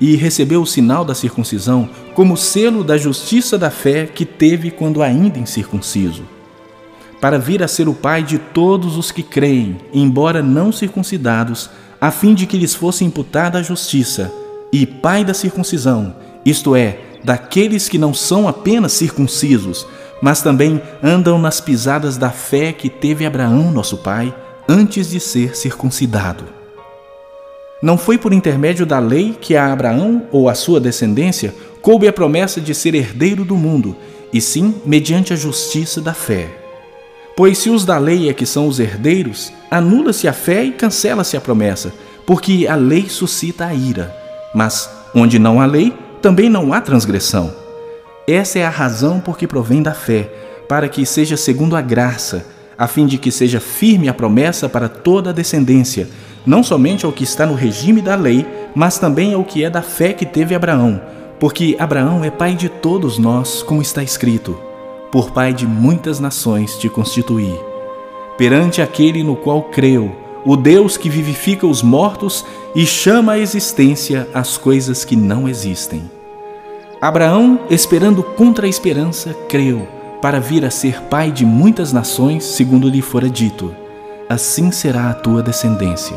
e 0.00 0.16
recebeu 0.16 0.60
o 0.60 0.66
sinal 0.66 1.04
da 1.04 1.14
circuncisão 1.14 1.88
como 2.14 2.36
selo 2.36 2.82
da 2.82 2.98
justiça 2.98 3.56
da 3.56 3.70
fé 3.70 4.06
que 4.06 4.26
teve 4.26 4.72
quando 4.72 5.00
ainda 5.00 5.38
incircunciso, 5.38 6.24
para 7.24 7.38
vir 7.38 7.62
a 7.62 7.68
ser 7.68 7.88
o 7.88 7.94
pai 7.94 8.22
de 8.22 8.38
todos 8.38 8.98
os 8.98 9.10
que 9.10 9.22
creem, 9.22 9.78
embora 9.94 10.42
não 10.42 10.70
circuncidados, 10.70 11.70
a 11.98 12.10
fim 12.10 12.34
de 12.34 12.44
que 12.44 12.58
lhes 12.58 12.74
fosse 12.74 13.02
imputada 13.02 13.58
a 13.58 13.62
justiça, 13.62 14.30
e 14.70 14.84
pai 14.84 15.24
da 15.24 15.32
circuncisão, 15.32 16.14
isto 16.44 16.76
é, 16.76 16.98
daqueles 17.24 17.88
que 17.88 17.96
não 17.96 18.12
são 18.12 18.46
apenas 18.46 18.92
circuncisos, 18.92 19.86
mas 20.20 20.42
também 20.42 20.82
andam 21.02 21.38
nas 21.38 21.62
pisadas 21.62 22.18
da 22.18 22.28
fé 22.28 22.74
que 22.74 22.90
teve 22.90 23.24
Abraão, 23.24 23.72
nosso 23.72 23.96
pai, 23.96 24.34
antes 24.68 25.08
de 25.08 25.18
ser 25.18 25.56
circuncidado. 25.56 26.44
Não 27.82 27.96
foi 27.96 28.18
por 28.18 28.34
intermédio 28.34 28.84
da 28.84 28.98
lei 28.98 29.34
que 29.40 29.56
a 29.56 29.72
Abraão 29.72 30.24
ou 30.30 30.46
a 30.46 30.54
sua 30.54 30.78
descendência 30.78 31.54
coube 31.80 32.06
a 32.06 32.12
promessa 32.12 32.60
de 32.60 32.74
ser 32.74 32.94
herdeiro 32.94 33.46
do 33.46 33.56
mundo, 33.56 33.96
e 34.30 34.42
sim 34.42 34.74
mediante 34.84 35.32
a 35.32 35.36
justiça 35.36 36.02
da 36.02 36.12
fé. 36.12 36.63
Pois 37.36 37.58
se 37.58 37.68
os 37.68 37.84
da 37.84 37.98
lei 37.98 38.28
é 38.28 38.32
que 38.32 38.46
são 38.46 38.68
os 38.68 38.78
herdeiros, 38.78 39.52
anula-se 39.68 40.28
a 40.28 40.32
fé 40.32 40.64
e 40.64 40.70
cancela-se 40.70 41.36
a 41.36 41.40
promessa, 41.40 41.92
porque 42.24 42.66
a 42.68 42.76
lei 42.76 43.08
suscita 43.08 43.66
a 43.66 43.74
ira. 43.74 44.14
Mas 44.54 44.88
onde 45.12 45.38
não 45.38 45.60
há 45.60 45.66
lei, 45.66 45.92
também 46.22 46.48
não 46.48 46.72
há 46.72 46.80
transgressão. 46.80 47.52
Essa 48.26 48.60
é 48.60 48.64
a 48.64 48.70
razão 48.70 49.20
por 49.20 49.36
que 49.36 49.48
provém 49.48 49.82
da 49.82 49.92
fé, 49.92 50.30
para 50.68 50.88
que 50.88 51.04
seja 51.04 51.36
segundo 51.36 51.76
a 51.76 51.80
graça, 51.80 52.46
a 52.78 52.86
fim 52.86 53.04
de 53.04 53.18
que 53.18 53.30
seja 53.30 53.60
firme 53.60 54.08
a 54.08 54.14
promessa 54.14 54.68
para 54.68 54.88
toda 54.88 55.30
a 55.30 55.32
descendência, 55.32 56.08
não 56.46 56.62
somente 56.62 57.04
ao 57.04 57.12
que 57.12 57.24
está 57.24 57.44
no 57.46 57.54
regime 57.54 58.00
da 58.00 58.14
lei, 58.14 58.46
mas 58.74 58.98
também 58.98 59.34
ao 59.34 59.44
que 59.44 59.64
é 59.64 59.70
da 59.70 59.82
fé 59.82 60.12
que 60.12 60.24
teve 60.24 60.54
Abraão, 60.54 61.00
porque 61.40 61.76
Abraão 61.78 62.24
é 62.24 62.30
pai 62.30 62.54
de 62.54 62.68
todos 62.68 63.18
nós, 63.18 63.62
como 63.62 63.82
está 63.82 64.02
escrito: 64.02 64.58
Por 65.14 65.30
pai 65.30 65.54
de 65.54 65.64
muitas 65.64 66.18
nações 66.18 66.76
te 66.76 66.88
constituí. 66.88 67.56
Perante 68.36 68.82
aquele 68.82 69.22
no 69.22 69.36
qual 69.36 69.62
creu, 69.62 70.10
o 70.44 70.56
Deus 70.56 70.96
que 70.96 71.08
vivifica 71.08 71.68
os 71.68 71.84
mortos 71.84 72.44
e 72.74 72.84
chama 72.84 73.34
à 73.34 73.38
existência 73.38 74.28
as 74.34 74.56
coisas 74.56 75.04
que 75.04 75.14
não 75.14 75.48
existem. 75.48 76.10
Abraão, 77.00 77.60
esperando 77.70 78.24
contra 78.24 78.66
a 78.66 78.68
esperança, 78.68 79.32
creu, 79.48 79.86
para 80.20 80.40
vir 80.40 80.64
a 80.64 80.70
ser 80.70 81.00
pai 81.02 81.30
de 81.30 81.46
muitas 81.46 81.92
nações, 81.92 82.42
segundo 82.42 82.88
lhe 82.88 83.00
fora 83.00 83.30
dito: 83.30 83.72
Assim 84.28 84.72
será 84.72 85.10
a 85.10 85.14
tua 85.14 85.44
descendência. 85.44 86.16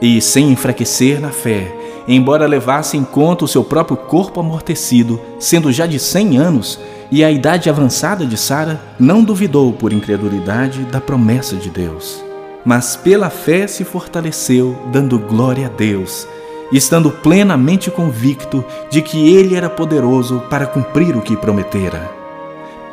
E, 0.00 0.20
sem 0.20 0.52
enfraquecer 0.52 1.20
na 1.20 1.30
fé, 1.30 1.74
embora 2.06 2.46
levasse 2.46 2.96
em 2.96 3.02
conta 3.02 3.44
o 3.44 3.48
seu 3.48 3.64
próprio 3.64 3.96
corpo 3.96 4.38
amortecido, 4.38 5.20
sendo 5.40 5.72
já 5.72 5.84
de 5.84 5.98
cem 5.98 6.36
anos, 6.38 6.78
e 7.10 7.24
a 7.24 7.30
idade 7.30 7.68
avançada 7.68 8.26
de 8.26 8.36
Sara, 8.36 8.80
não 8.98 9.22
duvidou 9.22 9.72
por 9.72 9.92
incredulidade 9.92 10.84
da 10.84 11.00
promessa 11.00 11.56
de 11.56 11.70
Deus 11.70 12.24
mas 12.64 12.96
pela 12.96 13.28
fé 13.28 13.66
se 13.66 13.84
fortaleceu, 13.84 14.76
dando 14.90 15.18
glória 15.18 15.66
a 15.66 15.68
Deus, 15.68 16.26
estando 16.72 17.10
plenamente 17.10 17.90
convicto 17.90 18.64
de 18.90 19.02
que 19.02 19.34
ele 19.34 19.54
era 19.54 19.68
poderoso 19.68 20.42
para 20.48 20.66
cumprir 20.66 21.14
o 21.14 21.20
que 21.20 21.36
prometera. 21.36 22.10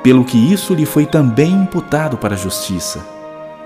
Pelo 0.03 0.25
que 0.25 0.37
isso 0.37 0.73
lhe 0.73 0.85
foi 0.85 1.05
também 1.05 1.51
imputado 1.51 2.17
para 2.17 2.33
a 2.33 2.37
justiça. 2.37 2.99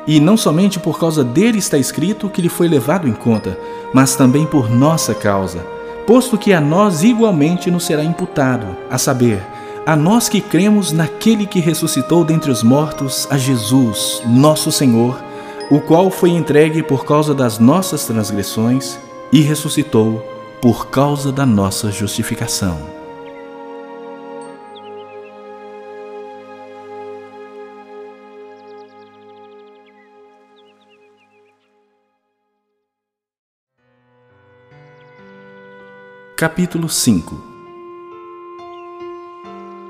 E 0.05 0.19
não 0.19 0.37
somente 0.37 0.79
por 0.79 0.99
causa 0.99 1.23
dele 1.23 1.57
está 1.57 1.77
escrito 1.77 2.29
que 2.29 2.41
lhe 2.41 2.49
foi 2.49 2.67
levado 2.67 3.07
em 3.07 3.13
conta, 3.13 3.57
mas 3.91 4.15
também 4.15 4.45
por 4.45 4.69
nossa 4.69 5.15
causa, 5.15 5.65
posto 6.05 6.37
que 6.37 6.53
a 6.53 6.61
nós 6.61 7.01
igualmente 7.01 7.71
nos 7.71 7.85
será 7.85 8.03
imputado, 8.03 8.67
a 8.91 8.99
saber, 8.99 9.41
a 9.85 9.95
nós 9.95 10.27
que 10.27 10.41
cremos 10.41 10.91
naquele 10.91 11.45
que 11.45 11.59
ressuscitou 11.59 12.25
dentre 12.25 12.49
os 12.49 12.63
mortos, 12.63 13.27
a 13.29 13.37
Jesus, 13.37 14.21
nosso 14.25 14.71
Senhor, 14.71 15.23
o 15.69 15.79
qual 15.79 16.09
foi 16.09 16.31
entregue 16.31 16.81
por 16.81 17.05
causa 17.05 17.35
das 17.35 17.59
nossas 17.59 18.05
transgressões 18.05 18.97
e 19.31 19.41
ressuscitou 19.41 20.25
por 20.59 20.87
causa 20.87 21.31
da 21.31 21.45
nossa 21.45 21.91
justificação. 21.91 22.95
Capítulo 36.35 36.89
5 36.89 37.54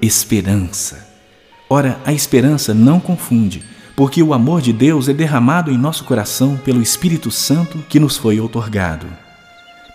esperança. 0.00 1.08
Ora, 1.68 1.98
a 2.04 2.12
esperança 2.12 2.72
não 2.72 2.98
confunde, 2.98 3.62
porque 3.96 4.22
o 4.22 4.32
amor 4.32 4.62
de 4.62 4.72
Deus 4.72 5.08
é 5.08 5.12
derramado 5.12 5.70
em 5.70 5.76
nosso 5.76 6.04
coração 6.04 6.56
pelo 6.56 6.80
Espírito 6.80 7.30
Santo 7.30 7.78
que 7.88 7.98
nos 7.98 8.16
foi 8.16 8.40
outorgado. 8.40 9.06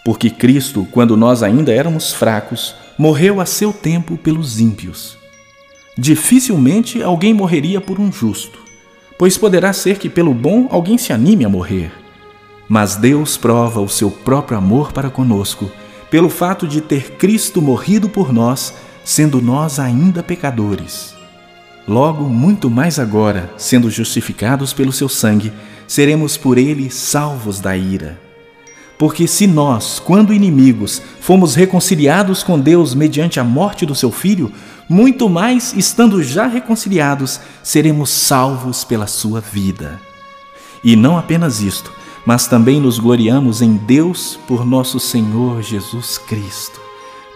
Porque 0.06 0.30
Cristo, 0.30 0.86
quando 0.92 1.16
nós 1.16 1.42
ainda 1.42 1.74
éramos 1.74 2.14
fracos, 2.14 2.76
morreu 2.98 3.40
a 3.40 3.46
seu 3.46 3.72
tempo 3.72 4.18
pelos 4.18 4.60
ímpios. 4.60 5.18
Dificilmente 5.98 7.02
alguém 7.02 7.34
morreria 7.34 7.80
por 7.80 8.00
um 8.00 8.12
justo, 8.12 8.60
pois 9.18 9.38
poderá 9.38 9.72
ser 9.72 9.98
que 9.98 10.10
pelo 10.10 10.34
bom 10.34 10.68
alguém 10.70 10.98
se 10.98 11.14
anime 11.14 11.46
a 11.46 11.50
morrer. 11.50 11.92
Mas 12.68 12.96
Deus 12.96 13.38
prova 13.38 13.80
o 13.80 13.88
seu 13.88 14.12
próprio 14.12 14.58
amor 14.58 14.92
para 14.92 15.10
conosco, 15.10 15.72
pelo 16.10 16.30
fato 16.30 16.68
de 16.68 16.82
ter 16.82 17.12
Cristo 17.12 17.62
morrido 17.62 18.10
por 18.10 18.34
nós, 18.34 18.74
sendo 19.04 19.42
nós 19.42 19.80
ainda 19.80 20.24
pecadores. 20.24 21.14
Logo, 21.88 22.24
muito 22.26 22.70
mais 22.70 22.98
agora, 22.98 23.52
sendo 23.58 23.90
justificados 23.90 24.72
pelo 24.72 24.94
seu 24.94 25.10
sangue, 25.10 25.52
seremos 25.88 26.38
por 26.38 26.58
ele 26.58 26.90
salvos 26.90 27.60
da 27.60 27.76
ira. 27.76 28.20
Porque 28.98 29.28
se 29.28 29.48
nós, 29.48 30.00
quando 30.00 30.34
inimigos, 30.34 31.02
fomos 31.20 31.56
reconciliados 31.56 32.42
com 32.42 32.60
Deus 32.60 32.96
mediante 32.96 33.40
a 33.40 33.44
morte 33.44 33.86
do 33.86 33.94
seu 33.94 34.12
filho, 34.12 34.52
muito 34.88 35.28
mais, 35.28 35.74
estando 35.74 36.24
já 36.24 36.48
reconciliados, 36.48 37.40
seremos 37.62 38.10
salvos 38.10 38.84
pela 38.84 39.08
sua 39.08 39.42
vida. 39.42 40.00
E 40.84 40.96
não 40.96 41.18
apenas 41.18 41.62
isto, 41.62 41.92
mas 42.26 42.48
também 42.48 42.80
nos 42.80 43.00
gloriamos 43.00 43.62
em 43.62 43.76
Deus 43.76 44.40
por 44.48 44.66
nosso 44.66 45.00
Senhor 45.00 45.62
Jesus 45.62 46.18
Cristo, 46.18 46.80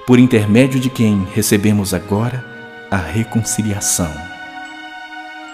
por 0.07 0.17
intermédio 0.17 0.79
de 0.79 0.89
quem 0.89 1.27
recebemos 1.33 1.93
agora 1.93 2.41
a 2.89 2.95
reconciliação. 2.95 4.09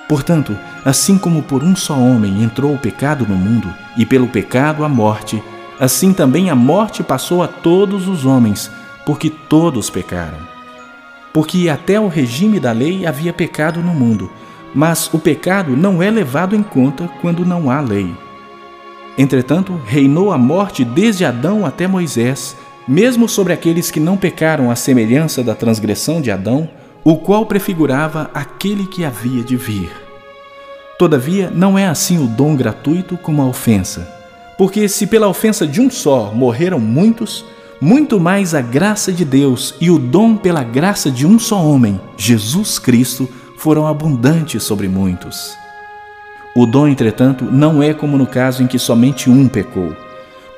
Portanto, 0.07 0.55
assim 0.85 1.17
como 1.17 1.41
por 1.41 1.63
um 1.63 1.75
só 1.75 1.97
homem 1.97 2.43
entrou 2.43 2.75
o 2.75 2.77
pecado 2.77 3.25
no 3.27 3.35
mundo, 3.35 3.73
e 3.97 4.05
pelo 4.05 4.27
pecado 4.27 4.85
a 4.85 4.89
morte, 4.89 5.41
assim 5.79 6.13
também 6.13 6.51
a 6.51 6.55
morte 6.55 7.01
passou 7.01 7.41
a 7.41 7.47
todos 7.47 8.07
os 8.07 8.25
homens, 8.25 8.69
porque 9.07 9.31
todos 9.31 9.89
pecaram. 9.89 10.37
Porque 11.33 11.67
até 11.67 11.99
o 11.99 12.07
regime 12.07 12.59
da 12.59 12.71
lei 12.71 13.07
havia 13.07 13.33
pecado 13.33 13.79
no 13.81 13.91
mundo, 13.91 14.29
mas 14.75 15.11
o 15.11 15.17
pecado 15.17 15.75
não 15.75 16.03
é 16.03 16.11
levado 16.11 16.55
em 16.55 16.61
conta 16.61 17.09
quando 17.21 17.43
não 17.43 17.71
há 17.71 17.81
lei. 17.81 18.13
Entretanto, 19.17 19.81
reinou 19.83 20.31
a 20.31 20.37
morte 20.37 20.85
desde 20.85 21.25
Adão 21.25 21.65
até 21.65 21.87
Moisés, 21.87 22.55
mesmo 22.87 23.29
sobre 23.29 23.53
aqueles 23.53 23.89
que 23.89 23.99
não 23.99 24.17
pecaram 24.17 24.69
à 24.69 24.75
semelhança 24.75 25.43
da 25.43 25.55
transgressão 25.55 26.21
de 26.21 26.31
Adão, 26.31 26.69
o 27.03 27.17
qual 27.17 27.45
prefigurava 27.45 28.29
aquele 28.33 28.87
que 28.87 29.03
havia 29.03 29.43
de 29.43 29.55
vir. 29.55 29.91
Todavia, 30.97 31.51
não 31.53 31.77
é 31.77 31.87
assim 31.87 32.23
o 32.23 32.27
dom 32.27 32.55
gratuito 32.55 33.17
como 33.17 33.41
a 33.41 33.45
ofensa. 33.45 34.07
Porque 34.57 34.87
se 34.87 35.07
pela 35.07 35.27
ofensa 35.27 35.65
de 35.65 35.81
um 35.81 35.89
só 35.89 36.31
morreram 36.33 36.79
muitos, 36.79 37.43
muito 37.81 38.19
mais 38.19 38.55
a 38.55 38.61
graça 38.61 39.11
de 39.11 39.25
Deus 39.25 39.75
e 39.81 39.89
o 39.89 39.97
dom 39.97 40.37
pela 40.37 40.63
graça 40.63 41.11
de 41.11 41.25
um 41.25 41.37
só 41.39 41.61
homem, 41.61 41.99
Jesus 42.15 42.79
Cristo, 42.79 43.27
foram 43.57 43.87
abundantes 43.87 44.63
sobre 44.63 44.87
muitos. 44.87 45.55
O 46.55 46.65
dom, 46.65 46.87
entretanto, 46.87 47.45
não 47.45 47.81
é 47.81 47.93
como 47.93 48.17
no 48.17 48.27
caso 48.27 48.61
em 48.61 48.67
que 48.67 48.77
somente 48.77 49.29
um 49.29 49.47
pecou. 49.47 49.93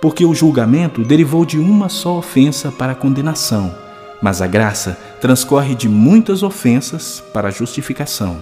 Porque 0.02 0.26
o 0.26 0.34
julgamento 0.34 1.04
derivou 1.04 1.46
de 1.46 1.58
uma 1.58 1.90
só 1.90 2.18
ofensa 2.18 2.72
para 2.72 2.92
a 2.92 2.96
condenação, 2.96 3.74
mas 4.22 4.42
a 4.42 4.48
graça 4.48 4.98
transcorre 5.20 5.76
de 5.76 5.90
muitas 5.90 6.44
ofensas 6.44 7.24
para 7.34 7.48
a 7.48 7.52
justificação. 7.52 8.38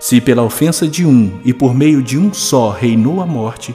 Se 0.00 0.20
pela 0.20 0.42
ofensa 0.42 0.86
de 0.86 1.06
um 1.06 1.40
e 1.44 1.52
por 1.52 1.74
meio 1.74 2.02
de 2.02 2.18
um 2.18 2.32
só 2.32 2.70
reinou 2.70 3.20
a 3.20 3.26
morte, 3.26 3.74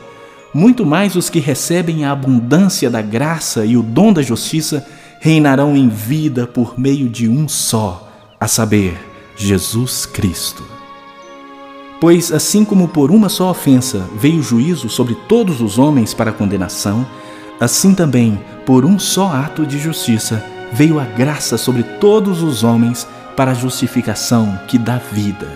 muito 0.54 0.86
mais 0.86 1.16
os 1.16 1.30
que 1.30 1.40
recebem 1.40 2.06
a 2.06 2.12
abundância 2.12 2.90
da 2.90 3.02
graça 3.02 3.66
e 3.66 3.78
o 3.78 3.84
dom 3.84 4.12
da 4.12 4.22
justiça 4.22 4.86
reinarão 5.20 5.76
em 5.76 5.90
vida 5.90 6.48
por 6.48 6.80
meio 6.80 7.10
de 7.10 7.28
um 7.28 7.48
só, 7.48 8.08
a 8.40 8.48
saber, 8.48 8.98
Jesus 9.36 10.06
Cristo. 10.06 10.79
Pois, 12.00 12.32
assim 12.32 12.64
como 12.64 12.88
por 12.88 13.12
uma 13.12 13.28
só 13.28 13.52
ofensa 13.52 14.08
veio 14.16 14.40
o 14.40 14.44
juízo 14.44 14.90
sobre 14.90 15.16
todos 15.28 15.62
os 15.62 15.78
homens 15.78 16.14
para 16.14 16.32
condenação, 16.32 17.06
assim 17.60 17.94
também, 17.94 18.40
por 18.66 18.86
um 18.86 18.98
só 18.98 19.28
ato 19.34 19.66
de 19.66 19.78
justiça, 19.78 20.44
veio 20.72 21.00
a 21.00 21.04
graça 21.04 21.58
sobre 21.58 21.84
todos 21.84 22.42
os 22.42 22.64
homens 22.64 23.06
para 23.36 23.52
a 23.52 23.56
justificação 23.56 24.58
que 24.68 24.78
dá 24.78 24.98
vida. 24.98 25.48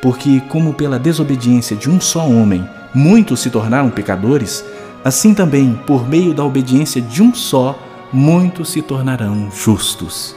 Porque, 0.00 0.40
como 0.48 0.72
pela 0.72 0.98
desobediência 0.98 1.76
de 1.76 1.90
um 1.90 2.00
só 2.00 2.26
homem 2.26 2.66
muitos 2.94 3.40
se 3.40 3.50
tornaram 3.50 3.90
pecadores, 3.90 4.64
assim 5.04 5.34
também, 5.34 5.78
por 5.86 6.08
meio 6.08 6.34
da 6.34 6.44
obediência 6.44 7.00
de 7.00 7.22
um 7.22 7.34
só, 7.34 7.78
muitos 8.12 8.70
se 8.70 8.82
tornarão 8.82 9.50
justos. 9.50 10.36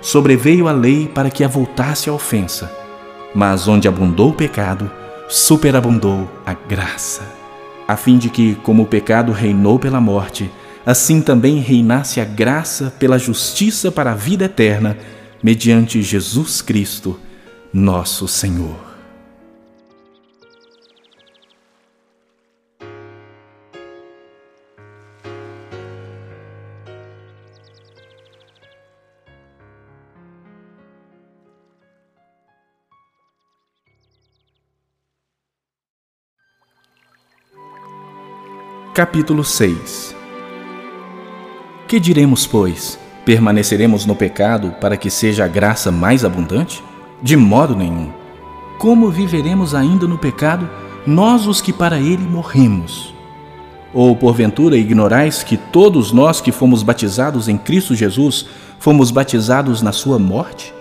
Sobreveio 0.00 0.68
a 0.68 0.72
lei 0.72 1.08
para 1.08 1.30
que 1.30 1.44
avultasse 1.44 2.08
a 2.08 2.12
ofensa, 2.12 2.70
mas 3.36 3.68
onde 3.68 3.86
abundou 3.86 4.30
o 4.30 4.34
pecado, 4.34 4.90
superabundou 5.28 6.26
a 6.46 6.54
graça, 6.54 7.20
a 7.86 7.94
fim 7.94 8.16
de 8.16 8.30
que, 8.30 8.54
como 8.62 8.84
o 8.84 8.86
pecado 8.86 9.30
reinou 9.30 9.78
pela 9.78 10.00
morte, 10.00 10.50
assim 10.86 11.20
também 11.20 11.58
reinasse 11.58 12.18
a 12.18 12.24
graça 12.24 12.90
pela 12.98 13.18
justiça 13.18 13.92
para 13.92 14.12
a 14.12 14.14
vida 14.14 14.46
eterna, 14.46 14.96
mediante 15.42 16.00
Jesus 16.00 16.62
Cristo, 16.62 17.20
nosso 17.74 18.26
Senhor. 18.26 18.85
Capítulo 38.96 39.44
6 39.44 40.16
Que 41.86 42.00
diremos, 42.00 42.46
pois? 42.46 42.98
Permaneceremos 43.26 44.06
no 44.06 44.16
pecado 44.16 44.74
para 44.80 44.96
que 44.96 45.10
seja 45.10 45.44
a 45.44 45.48
graça 45.48 45.92
mais 45.92 46.24
abundante? 46.24 46.82
De 47.20 47.36
modo 47.36 47.76
nenhum. 47.76 48.10
Como 48.78 49.10
viveremos 49.10 49.74
ainda 49.74 50.06
no 50.06 50.16
pecado, 50.16 50.66
nós 51.06 51.46
os 51.46 51.60
que 51.60 51.74
para 51.74 51.98
ele 51.98 52.22
morremos? 52.22 53.14
Ou 53.92 54.16
porventura 54.16 54.78
ignorais 54.78 55.42
que 55.42 55.58
todos 55.58 56.10
nós 56.10 56.40
que 56.40 56.50
fomos 56.50 56.82
batizados 56.82 57.48
em 57.48 57.58
Cristo 57.58 57.94
Jesus 57.94 58.46
fomos 58.78 59.10
batizados 59.10 59.82
na 59.82 59.92
sua 59.92 60.18
morte? 60.18 60.72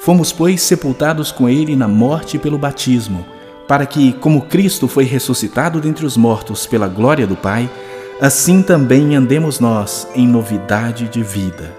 Fomos, 0.00 0.32
pois, 0.32 0.60
sepultados 0.60 1.30
com 1.30 1.48
ele 1.48 1.76
na 1.76 1.86
morte 1.86 2.36
pelo 2.36 2.58
batismo 2.58 3.24
para 3.66 3.86
que, 3.86 4.12
como 4.14 4.42
Cristo 4.42 4.88
foi 4.88 5.04
ressuscitado 5.04 5.80
dentre 5.80 6.04
os 6.04 6.16
mortos 6.16 6.66
pela 6.66 6.88
glória 6.88 7.26
do 7.26 7.36
Pai, 7.36 7.70
assim 8.20 8.62
também 8.62 9.16
andemos 9.16 9.60
nós 9.60 10.06
em 10.14 10.26
novidade 10.26 11.08
de 11.08 11.22
vida. 11.22 11.74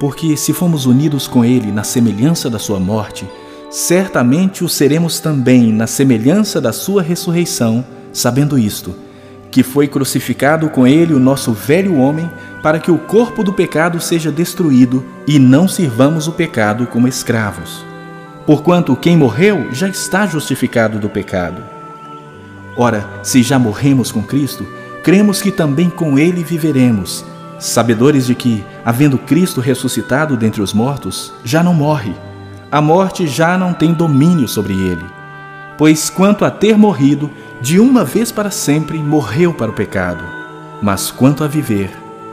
Porque 0.00 0.36
se 0.36 0.52
fomos 0.52 0.84
unidos 0.84 1.28
com 1.28 1.44
Ele 1.44 1.70
na 1.70 1.84
semelhança 1.84 2.50
da 2.50 2.58
Sua 2.58 2.80
morte, 2.80 3.28
certamente 3.70 4.64
o 4.64 4.68
seremos 4.68 5.20
também 5.20 5.72
na 5.72 5.86
semelhança 5.86 6.60
da 6.60 6.72
Sua 6.72 7.02
ressurreição, 7.02 7.84
sabendo 8.12 8.58
isto, 8.58 8.94
que 9.50 9.62
foi 9.62 9.86
crucificado 9.86 10.68
com 10.70 10.86
Ele 10.86 11.14
o 11.14 11.20
nosso 11.20 11.52
velho 11.52 11.96
homem, 11.98 12.28
para 12.62 12.78
que 12.78 12.90
o 12.90 12.98
corpo 12.98 13.44
do 13.44 13.52
pecado 13.52 14.00
seja 14.00 14.32
destruído 14.32 15.04
e 15.26 15.38
não 15.38 15.68
sirvamos 15.68 16.26
o 16.26 16.32
pecado 16.32 16.86
como 16.86 17.06
escravos 17.06 17.91
porquanto 18.46 18.96
quem 18.96 19.16
morreu 19.16 19.68
já 19.72 19.88
está 19.88 20.26
justificado 20.26 20.98
do 20.98 21.08
pecado. 21.08 21.62
Ora, 22.76 23.06
se 23.22 23.42
já 23.42 23.58
morremos 23.58 24.10
com 24.10 24.22
Cristo, 24.22 24.66
cremos 25.02 25.42
que 25.42 25.50
também 25.50 25.90
com 25.90 26.18
Ele 26.18 26.42
viveremos, 26.42 27.24
sabedores 27.58 28.26
de 28.26 28.34
que, 28.34 28.64
havendo 28.84 29.18
Cristo 29.18 29.60
ressuscitado 29.60 30.36
dentre 30.36 30.60
os 30.62 30.72
mortos, 30.72 31.32
já 31.44 31.62
não 31.62 31.74
morre. 31.74 32.14
A 32.70 32.80
morte 32.80 33.26
já 33.26 33.58
não 33.58 33.74
tem 33.74 33.92
domínio 33.92 34.48
sobre 34.48 34.72
ele. 34.72 35.04
Pois, 35.76 36.08
quanto 36.08 36.44
a 36.44 36.50
ter 36.50 36.76
morrido, 36.76 37.30
de 37.60 37.78
uma 37.78 38.04
vez 38.04 38.32
para 38.32 38.50
sempre 38.50 38.98
morreu 38.98 39.52
para 39.52 39.70
o 39.70 39.74
pecado, 39.74 40.24
mas 40.80 41.10
quanto 41.10 41.44
a 41.44 41.46
viver, 41.46 41.90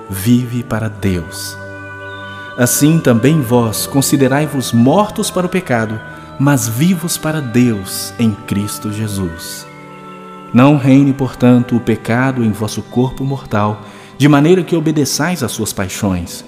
vive 0.09 0.63
para 0.63 0.87
Deus. 0.87 1.58
Assim 2.59 2.99
também 2.99 3.39
vós 3.39 3.87
considerai-vos 3.87 4.73
mortos 4.73 5.31
para 5.31 5.45
o 5.45 5.49
pecado, 5.49 5.97
mas 6.37 6.67
vivos 6.67 7.17
para 7.17 7.39
Deus 7.39 8.13
em 8.19 8.31
Cristo 8.33 8.91
Jesus. 8.91 9.65
Não 10.53 10.75
reine, 10.75 11.13
portanto, 11.13 11.77
o 11.77 11.79
pecado 11.79 12.43
em 12.43 12.51
vosso 12.51 12.81
corpo 12.81 13.23
mortal, 13.23 13.81
de 14.17 14.27
maneira 14.27 14.61
que 14.61 14.75
obedeçais 14.75 15.41
às 15.41 15.53
suas 15.53 15.71
paixões. 15.71 16.43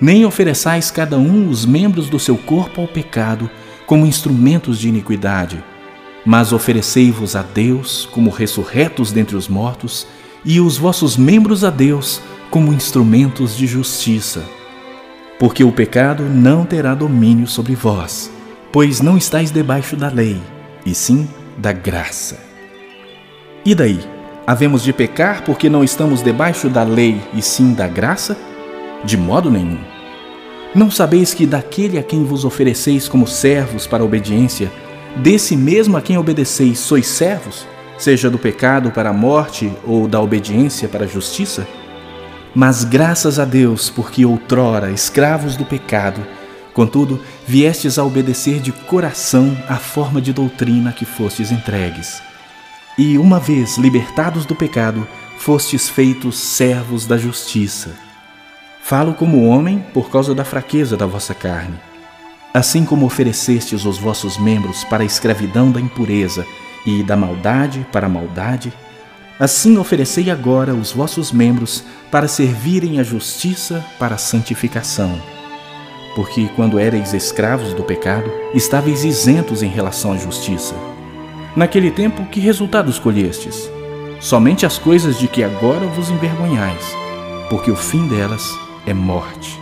Nem 0.00 0.26
ofereçais 0.26 0.90
cada 0.90 1.16
um 1.16 1.48
os 1.48 1.64
membros 1.64 2.10
do 2.10 2.18
seu 2.18 2.36
corpo 2.36 2.80
ao 2.80 2.88
pecado 2.88 3.48
como 3.86 4.04
instrumentos 4.04 4.80
de 4.80 4.88
iniquidade, 4.88 5.62
mas 6.24 6.52
oferecei-vos 6.52 7.36
a 7.36 7.42
Deus 7.42 8.08
como 8.10 8.30
ressurretos 8.30 9.12
dentre 9.12 9.36
os 9.36 9.46
mortos, 9.46 10.08
e 10.44 10.60
os 10.60 10.76
vossos 10.76 11.16
membros 11.16 11.62
a 11.62 11.70
Deus 11.70 12.20
como 12.50 12.72
instrumentos 12.72 13.56
de 13.56 13.64
justiça 13.64 14.42
porque 15.38 15.62
o 15.62 15.72
pecado 15.72 16.22
não 16.22 16.64
terá 16.64 16.94
domínio 16.94 17.46
sobre 17.46 17.74
vós, 17.74 18.30
pois 18.72 19.00
não 19.00 19.16
estáis 19.16 19.50
debaixo 19.50 19.96
da 19.96 20.08
lei, 20.08 20.40
e 20.84 20.94
sim 20.94 21.28
da 21.58 21.72
graça. 21.72 22.38
E 23.64 23.74
daí? 23.74 24.00
Havemos 24.46 24.82
de 24.82 24.92
pecar 24.92 25.42
porque 25.42 25.68
não 25.68 25.82
estamos 25.82 26.22
debaixo 26.22 26.68
da 26.68 26.84
lei 26.84 27.20
e 27.34 27.42
sim 27.42 27.74
da 27.74 27.88
graça? 27.88 28.36
De 29.04 29.16
modo 29.16 29.50
nenhum. 29.50 29.80
Não 30.74 30.90
sabeis 30.90 31.34
que 31.34 31.46
daquele 31.46 31.98
a 31.98 32.02
quem 32.02 32.24
vos 32.24 32.44
ofereceis 32.44 33.08
como 33.08 33.26
servos 33.26 33.86
para 33.86 34.02
a 34.02 34.06
obediência, 34.06 34.70
desse 35.16 35.56
mesmo 35.56 35.96
a 35.96 36.02
quem 36.02 36.16
obedeceis 36.16 36.78
sois 36.78 37.08
servos, 37.08 37.66
seja 37.98 38.30
do 38.30 38.38
pecado 38.38 38.90
para 38.90 39.10
a 39.10 39.12
morte 39.12 39.72
ou 39.84 40.06
da 40.06 40.20
obediência 40.20 40.88
para 40.88 41.04
a 41.04 41.08
justiça? 41.08 41.66
Mas 42.56 42.84
graças 42.84 43.38
a 43.38 43.44
Deus, 43.44 43.90
porque 43.90 44.24
outrora 44.24 44.90
escravos 44.90 45.58
do 45.58 45.64
pecado, 45.66 46.26
contudo, 46.72 47.20
viestes 47.46 47.98
a 47.98 48.02
obedecer 48.02 48.60
de 48.60 48.72
coração 48.72 49.54
à 49.68 49.76
forma 49.76 50.22
de 50.22 50.32
doutrina 50.32 50.90
que 50.90 51.04
fostes 51.04 51.52
entregues. 51.52 52.22
E, 52.96 53.18
uma 53.18 53.38
vez 53.38 53.76
libertados 53.76 54.46
do 54.46 54.54
pecado, 54.54 55.06
fostes 55.36 55.86
feitos 55.86 56.38
servos 56.38 57.06
da 57.06 57.18
justiça. 57.18 57.90
Falo 58.82 59.12
como 59.12 59.46
homem 59.46 59.84
por 59.92 60.08
causa 60.08 60.34
da 60.34 60.42
fraqueza 60.42 60.96
da 60.96 61.04
vossa 61.04 61.34
carne. 61.34 61.78
Assim 62.54 62.86
como 62.86 63.04
oferecestes 63.04 63.84
os 63.84 63.98
vossos 63.98 64.38
membros 64.38 64.82
para 64.84 65.02
a 65.02 65.06
escravidão 65.06 65.70
da 65.70 65.78
impureza 65.78 66.46
e 66.86 67.02
da 67.02 67.18
maldade 67.18 67.86
para 67.92 68.06
a 68.06 68.08
maldade, 68.08 68.72
Assim 69.38 69.76
oferecei 69.76 70.30
agora 70.30 70.74
os 70.74 70.92
vossos 70.92 71.30
membros 71.30 71.84
para 72.10 72.26
servirem 72.26 72.98
à 72.98 73.02
justiça 73.02 73.84
para 73.98 74.14
a 74.14 74.18
santificação. 74.18 75.20
Porque 76.14 76.48
quando 76.56 76.80
erais 76.80 77.12
escravos 77.12 77.74
do 77.74 77.82
pecado, 77.82 78.30
estáveis 78.54 79.04
isentos 79.04 79.62
em 79.62 79.68
relação 79.68 80.12
à 80.12 80.16
justiça. 80.16 80.74
Naquele 81.54 81.90
tempo, 81.90 82.24
que 82.26 82.40
resultados 82.40 82.98
colhestes? 82.98 83.70
Somente 84.20 84.64
as 84.64 84.78
coisas 84.78 85.18
de 85.18 85.28
que 85.28 85.44
agora 85.44 85.86
vos 85.86 86.08
envergonhais, 86.08 86.82
porque 87.50 87.70
o 87.70 87.76
fim 87.76 88.08
delas 88.08 88.42
é 88.86 88.94
morte. 88.94 89.60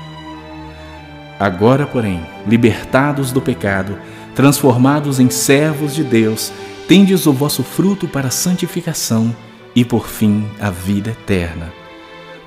Agora, 1.40 1.84
porém, 1.84 2.24
libertados 2.46 3.32
do 3.32 3.40
pecado, 3.40 3.98
transformados 4.36 5.18
em 5.18 5.28
servos 5.28 5.92
de 5.92 6.04
Deus, 6.04 6.52
tendes 6.86 7.26
o 7.26 7.32
vosso 7.32 7.64
fruto 7.64 8.06
para 8.06 8.28
a 8.28 8.30
santificação 8.30 9.34
e 9.74 9.84
por 9.84 10.08
fim 10.08 10.46
a 10.60 10.70
vida 10.70 11.10
eterna. 11.10 11.72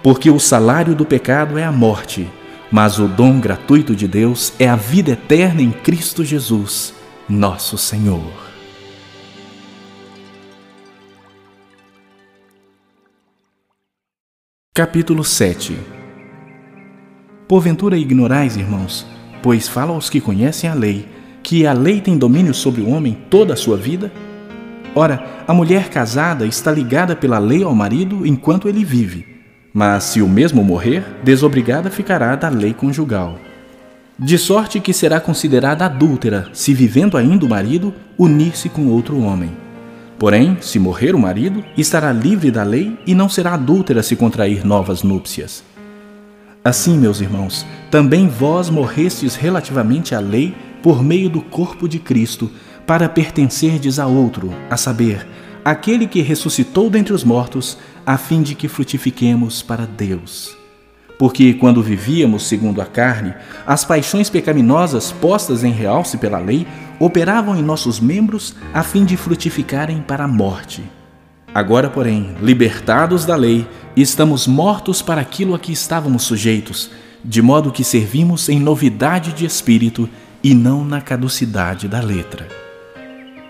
Porque 0.01 0.29
o 0.29 0.39
salário 0.39 0.95
do 0.95 1.05
pecado 1.05 1.57
é 1.57 1.63
a 1.63 1.71
morte, 1.71 2.29
mas 2.71 2.99
o 2.99 3.07
dom 3.07 3.39
gratuito 3.39 3.95
de 3.95 4.07
Deus 4.07 4.53
é 4.59 4.67
a 4.67 4.75
vida 4.75 5.11
eterna 5.11 5.61
em 5.61 5.71
Cristo 5.71 6.23
Jesus, 6.23 6.93
nosso 7.27 7.77
Senhor. 7.77 8.47
Capítulo 14.73 15.23
7 15.23 15.75
Porventura 17.47 17.97
ignorais, 17.97 18.57
irmãos, 18.57 19.07
pois 19.41 19.67
falo 19.67 19.93
aos 19.93 20.09
que 20.09 20.21
conhecem 20.21 20.69
a 20.69 20.73
lei, 20.73 21.07
que 21.41 21.65
a 21.65 21.73
lei 21.73 21.99
tem 21.99 22.17
domínio 22.17 22.53
sobre 22.53 22.81
o 22.81 22.89
homem 22.89 23.17
toda 23.29 23.53
a 23.53 23.57
sua 23.57 23.75
vida? 23.75 24.11
Ora, 24.95 25.43
a 25.47 25.53
mulher 25.53 25.89
casada 25.89 26.45
está 26.45 26.71
ligada 26.71 27.15
pela 27.15 27.39
lei 27.39 27.63
ao 27.63 27.75
marido 27.75 28.25
enquanto 28.25 28.67
ele 28.67 28.83
vive, 28.83 29.25
mas 29.73 30.05
se 30.05 30.21
o 30.21 30.27
mesmo 30.27 30.63
morrer, 30.63 31.03
desobrigada 31.23 31.89
ficará 31.89 32.35
da 32.35 32.49
lei 32.49 32.73
conjugal. 32.73 33.37
De 34.19 34.37
sorte 34.37 34.79
que 34.79 34.93
será 34.93 35.19
considerada 35.19 35.85
adúltera 35.85 36.49
se, 36.51 36.73
vivendo 36.73 37.15
ainda 37.15 37.45
o 37.45 37.49
marido, 37.49 37.93
unir-se 38.17 38.67
com 38.67 38.87
outro 38.87 39.19
homem. 39.19 39.51
Porém, 40.17 40.57
se 40.59 40.79
morrer 40.79 41.13
o 41.13 41.19
marido, 41.19 41.63
estará 41.77 42.11
livre 42.11 42.49
da 42.49 42.63
lei 42.63 42.97
e 43.05 43.13
não 43.13 43.29
será 43.29 43.53
adúltera 43.53 44.01
se 44.01 44.15
contrair 44.15 44.65
novas 44.65 45.03
núpcias. 45.03 45.63
Assim, 46.65 46.97
meus 46.97 47.21
irmãos, 47.21 47.65
também 47.91 48.27
vós 48.27 48.69
morrestes 48.69 49.35
relativamente 49.35 50.15
à 50.15 50.19
lei 50.19 50.55
por 50.81 51.03
meio 51.03 51.29
do 51.29 51.41
corpo 51.41 51.87
de 51.87 51.99
Cristo, 51.99 52.49
para 52.87 53.09
pertencerdes 53.09 53.99
a 53.99 54.07
outro, 54.07 54.53
a 54.69 54.77
saber, 54.77 55.27
aquele 55.63 56.07
que 56.07 56.21
ressuscitou 56.21 56.89
dentre 56.89 57.11
os 57.11 57.21
mortos, 57.21 57.77
a 58.05 58.17
fim 58.17 58.41
de 58.41 58.55
que 58.55 58.69
frutifiquemos 58.69 59.61
para 59.61 59.85
Deus. 59.85 60.55
Porque 61.19 61.53
quando 61.53 61.83
vivíamos 61.83 62.47
segundo 62.47 62.81
a 62.81 62.85
carne, 62.85 63.33
as 63.65 63.83
paixões 63.83 64.29
pecaminosas 64.29 65.11
postas 65.11 65.65
em 65.65 65.71
realce 65.71 66.17
pela 66.17 66.39
lei 66.39 66.65
operavam 66.97 67.57
em 67.57 67.61
nossos 67.61 67.99
membros 67.99 68.55
a 68.73 68.81
fim 68.83 69.03
de 69.03 69.17
frutificarem 69.17 70.01
para 70.01 70.23
a 70.23 70.27
morte. 70.27 70.81
Agora, 71.53 71.89
porém, 71.89 72.35
libertados 72.41 73.25
da 73.25 73.35
lei, 73.35 73.67
estamos 73.97 74.47
mortos 74.47 75.01
para 75.01 75.19
aquilo 75.19 75.53
a 75.53 75.59
que 75.59 75.73
estávamos 75.73 76.23
sujeitos, 76.23 76.89
de 77.25 77.41
modo 77.41 77.71
que 77.71 77.83
servimos 77.83 78.47
em 78.47 78.61
novidade 78.61 79.33
de 79.33 79.45
espírito 79.45 80.07
e 80.41 80.53
não 80.53 80.85
na 80.85 81.01
caducidade 81.01 81.89
da 81.89 81.99
letra. 81.99 82.66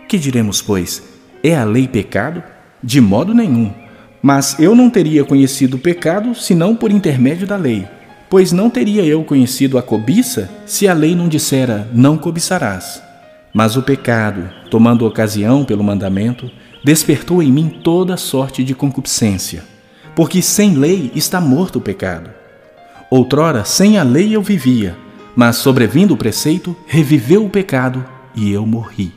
Que 0.08 0.18
diremos, 0.18 0.62
pois? 0.62 1.04
É 1.44 1.56
a 1.56 1.64
lei 1.64 1.88
pecado? 1.88 2.44
De 2.84 3.02
modo 3.02 3.34
nenhum 3.34 3.72
mas 4.22 4.60
eu 4.60 4.76
não 4.76 4.90
teria 4.90 5.24
conhecido 5.24 5.78
o 5.78 5.80
pecado 5.80 6.34
senão 6.36 6.76
por 6.76 6.92
intermédio 6.92 7.48
da 7.48 7.56
lei. 7.56 7.88
Pois 8.30 8.52
não 8.52 8.70
teria 8.70 9.06
eu 9.06 9.24
conhecido 9.24 9.78
a 9.78 9.82
cobiça 9.82 10.50
se 10.66 10.88
a 10.88 10.94
lei 10.94 11.16
não 11.16 11.30
dissera: 11.30 11.88
Não 11.94 12.18
cobiçarás. 12.18 13.02
Mas 13.54 13.78
o 13.78 13.82
pecado, 13.82 14.50
tomando 14.70 15.06
ocasião 15.06 15.64
pelo 15.64 15.84
mandamento, 15.84 16.52
despertou 16.84 17.42
em 17.42 17.52
mim 17.52 17.70
toda 17.70 18.18
sorte 18.18 18.64
de 18.64 18.76
concupiscência. 18.76 19.64
Porque 20.16 20.42
sem 20.42 20.74
lei 20.74 21.12
está 21.16 21.40
morto 21.40 21.78
o 21.78 21.82
pecado. 21.82 22.30
Outrora, 23.10 23.64
sem 23.64 23.98
a 23.98 24.04
lei 24.04 24.36
eu 24.36 24.42
vivia, 24.42 24.98
mas 25.36 25.56
sobrevindo 25.56 26.14
o 26.14 26.18
preceito, 26.18 26.76
reviveu 26.86 27.46
o 27.46 27.50
pecado 27.50 28.06
e 28.36 28.52
eu 28.52 28.66
morri 28.66 29.14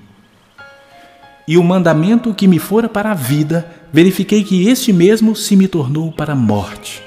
e 1.50 1.58
o 1.58 1.64
mandamento 1.64 2.32
que 2.32 2.46
me 2.46 2.60
fora 2.60 2.88
para 2.88 3.10
a 3.10 3.14
vida, 3.14 3.68
verifiquei 3.92 4.44
que 4.44 4.68
este 4.68 4.92
mesmo 4.92 5.34
se 5.34 5.56
me 5.56 5.66
tornou 5.66 6.12
para 6.12 6.32
a 6.32 6.36
morte. 6.36 7.02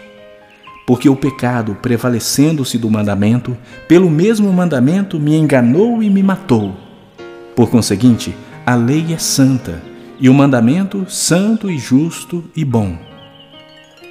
Porque 0.85 1.07
o 1.07 1.15
pecado, 1.15 1.77
prevalecendo-se 1.81 2.77
do 2.77 2.91
mandamento, 2.91 3.55
pelo 3.87 4.09
mesmo 4.09 4.51
mandamento 4.51 5.17
me 5.17 5.33
enganou 5.37 6.03
e 6.03 6.09
me 6.09 6.21
matou. 6.21 6.75
Por 7.55 7.69
conseguinte, 7.69 8.35
a 8.65 8.75
lei 8.75 9.13
é 9.13 9.17
santa, 9.17 9.81
e 10.19 10.27
o 10.27 10.33
mandamento 10.33 11.05
santo 11.09 11.71
e 11.71 11.79
justo 11.79 12.43
e 12.53 12.65
bom. 12.65 12.97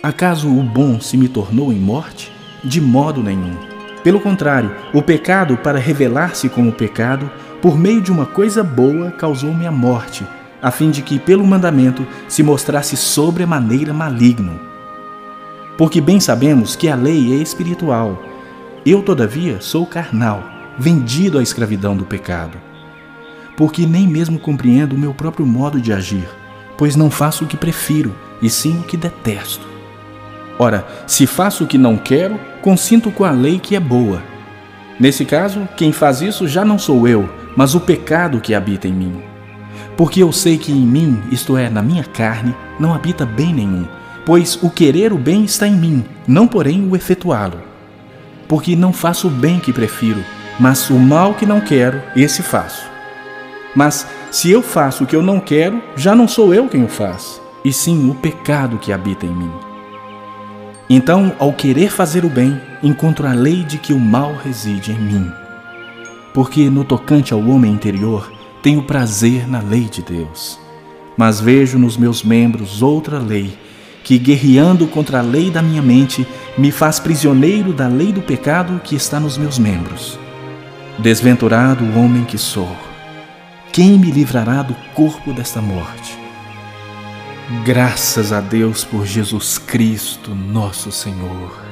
Acaso 0.02 0.48
o 0.48 0.62
bom 0.62 0.98
se 0.98 1.18
me 1.18 1.28
tornou 1.28 1.70
em 1.70 1.78
morte? 1.78 2.32
De 2.64 2.80
modo 2.80 3.22
nenhum. 3.22 3.54
Pelo 4.02 4.18
contrário, 4.18 4.74
o 4.94 5.02
pecado, 5.02 5.58
para 5.58 5.78
revelar-se 5.78 6.48
como 6.48 6.72
pecado, 6.72 7.30
por 7.62 7.78
meio 7.78 8.00
de 8.00 8.10
uma 8.10 8.26
coisa 8.26 8.64
boa, 8.64 9.12
causou-me 9.12 9.68
a 9.68 9.70
morte, 9.70 10.26
a 10.60 10.72
fim 10.72 10.90
de 10.90 11.00
que, 11.00 11.16
pelo 11.16 11.46
mandamento, 11.46 12.04
se 12.26 12.42
mostrasse 12.42 12.96
sobremaneira 12.96 13.94
maligno. 13.94 14.58
Porque 15.78 16.00
bem 16.00 16.18
sabemos 16.18 16.74
que 16.74 16.88
a 16.88 16.96
lei 16.96 17.32
é 17.32 17.36
espiritual. 17.36 18.20
Eu, 18.84 19.00
todavia, 19.00 19.60
sou 19.60 19.86
carnal, 19.86 20.42
vendido 20.76 21.38
à 21.38 21.42
escravidão 21.42 21.96
do 21.96 22.04
pecado. 22.04 22.58
Porque 23.56 23.86
nem 23.86 24.08
mesmo 24.08 24.40
compreendo 24.40 24.96
o 24.96 24.98
meu 24.98 25.14
próprio 25.14 25.46
modo 25.46 25.80
de 25.80 25.92
agir, 25.92 26.28
pois 26.76 26.96
não 26.96 27.12
faço 27.12 27.44
o 27.44 27.46
que 27.46 27.56
prefiro, 27.56 28.12
e 28.42 28.50
sim 28.50 28.80
o 28.80 28.82
que 28.82 28.96
detesto. 28.96 29.64
Ora, 30.58 30.84
se 31.06 31.28
faço 31.28 31.62
o 31.62 31.66
que 31.68 31.78
não 31.78 31.96
quero, 31.96 32.40
consinto 32.60 33.12
com 33.12 33.24
a 33.24 33.30
lei 33.30 33.60
que 33.60 33.76
é 33.76 33.80
boa. 33.80 34.20
Nesse 34.98 35.24
caso, 35.24 35.68
quem 35.76 35.92
faz 35.92 36.20
isso 36.20 36.48
já 36.48 36.64
não 36.64 36.76
sou 36.76 37.06
eu, 37.06 37.41
mas 37.56 37.74
o 37.74 37.80
pecado 37.80 38.40
que 38.40 38.54
habita 38.54 38.88
em 38.88 38.92
mim. 38.92 39.22
Porque 39.96 40.22
eu 40.22 40.32
sei 40.32 40.56
que 40.56 40.72
em 40.72 40.86
mim, 40.86 41.22
isto 41.30 41.56
é, 41.56 41.68
na 41.68 41.82
minha 41.82 42.04
carne, 42.04 42.54
não 42.78 42.94
habita 42.94 43.26
bem 43.26 43.52
nenhum, 43.52 43.86
pois 44.24 44.58
o 44.62 44.70
querer 44.70 45.12
o 45.12 45.18
bem 45.18 45.44
está 45.44 45.66
em 45.66 45.76
mim, 45.76 46.04
não 46.26 46.46
porém 46.46 46.88
o 46.88 46.96
efetuá-lo. 46.96 47.60
Porque 48.48 48.74
não 48.74 48.92
faço 48.92 49.28
o 49.28 49.30
bem 49.30 49.58
que 49.58 49.72
prefiro, 49.72 50.22
mas 50.58 50.88
o 50.90 50.98
mal 50.98 51.34
que 51.34 51.46
não 51.46 51.60
quero, 51.60 52.02
esse 52.16 52.42
faço. 52.42 52.90
Mas 53.74 54.06
se 54.30 54.50
eu 54.50 54.62
faço 54.62 55.04
o 55.04 55.06
que 55.06 55.16
eu 55.16 55.22
não 55.22 55.40
quero, 55.40 55.82
já 55.96 56.14
não 56.14 56.28
sou 56.28 56.52
eu 56.52 56.68
quem 56.68 56.84
o 56.84 56.88
faz, 56.88 57.40
e 57.64 57.72
sim 57.72 58.10
o 58.10 58.14
pecado 58.14 58.78
que 58.78 58.92
habita 58.92 59.26
em 59.26 59.34
mim. 59.34 59.50
Então, 60.90 61.32
ao 61.38 61.52
querer 61.52 61.90
fazer 61.90 62.24
o 62.24 62.28
bem, 62.28 62.60
encontro 62.82 63.26
a 63.26 63.32
lei 63.32 63.62
de 63.64 63.78
que 63.78 63.94
o 63.94 63.98
mal 63.98 64.34
reside 64.34 64.92
em 64.92 64.98
mim 64.98 65.41
porque 66.32 66.70
no 66.70 66.84
tocante 66.84 67.32
ao 67.32 67.40
homem 67.40 67.72
interior 67.72 68.32
tenho 68.62 68.82
prazer 68.82 69.48
na 69.48 69.60
lei 69.60 69.82
de 69.82 70.02
Deus. 70.02 70.58
Mas 71.16 71.40
vejo 71.40 71.78
nos 71.78 71.96
meus 71.96 72.22
membros 72.22 72.82
outra 72.82 73.18
lei, 73.18 73.58
que, 74.02 74.18
guerreando 74.18 74.86
contra 74.86 75.18
a 75.18 75.22
lei 75.22 75.50
da 75.50 75.62
minha 75.62 75.82
mente, 75.82 76.26
me 76.56 76.70
faz 76.70 76.98
prisioneiro 76.98 77.72
da 77.72 77.86
lei 77.86 78.12
do 78.12 78.22
pecado 78.22 78.80
que 78.82 78.94
está 78.94 79.20
nos 79.20 79.36
meus 79.36 79.58
membros. 79.58 80.18
Desventurado 80.98 81.84
o 81.84 81.98
homem 81.98 82.24
que 82.24 82.38
sou, 82.38 82.76
quem 83.72 83.98
me 83.98 84.10
livrará 84.10 84.62
do 84.62 84.74
corpo 84.94 85.32
desta 85.32 85.60
morte? 85.60 86.18
Graças 87.64 88.32
a 88.32 88.40
Deus 88.40 88.84
por 88.84 89.06
Jesus 89.06 89.58
Cristo, 89.58 90.34
nosso 90.34 90.90
Senhor 90.90 91.71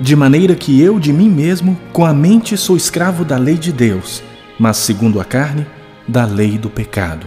de 0.00 0.16
maneira 0.16 0.54
que 0.54 0.80
eu 0.80 0.98
de 0.98 1.12
mim 1.12 1.28
mesmo, 1.28 1.78
com 1.92 2.06
a 2.06 2.14
mente, 2.14 2.56
sou 2.56 2.74
escravo 2.74 3.22
da 3.22 3.36
lei 3.36 3.56
de 3.56 3.70
Deus, 3.70 4.22
mas 4.58 4.78
segundo 4.78 5.20
a 5.20 5.24
carne, 5.24 5.66
da 6.08 6.24
lei 6.24 6.56
do 6.56 6.70
pecado. 6.70 7.26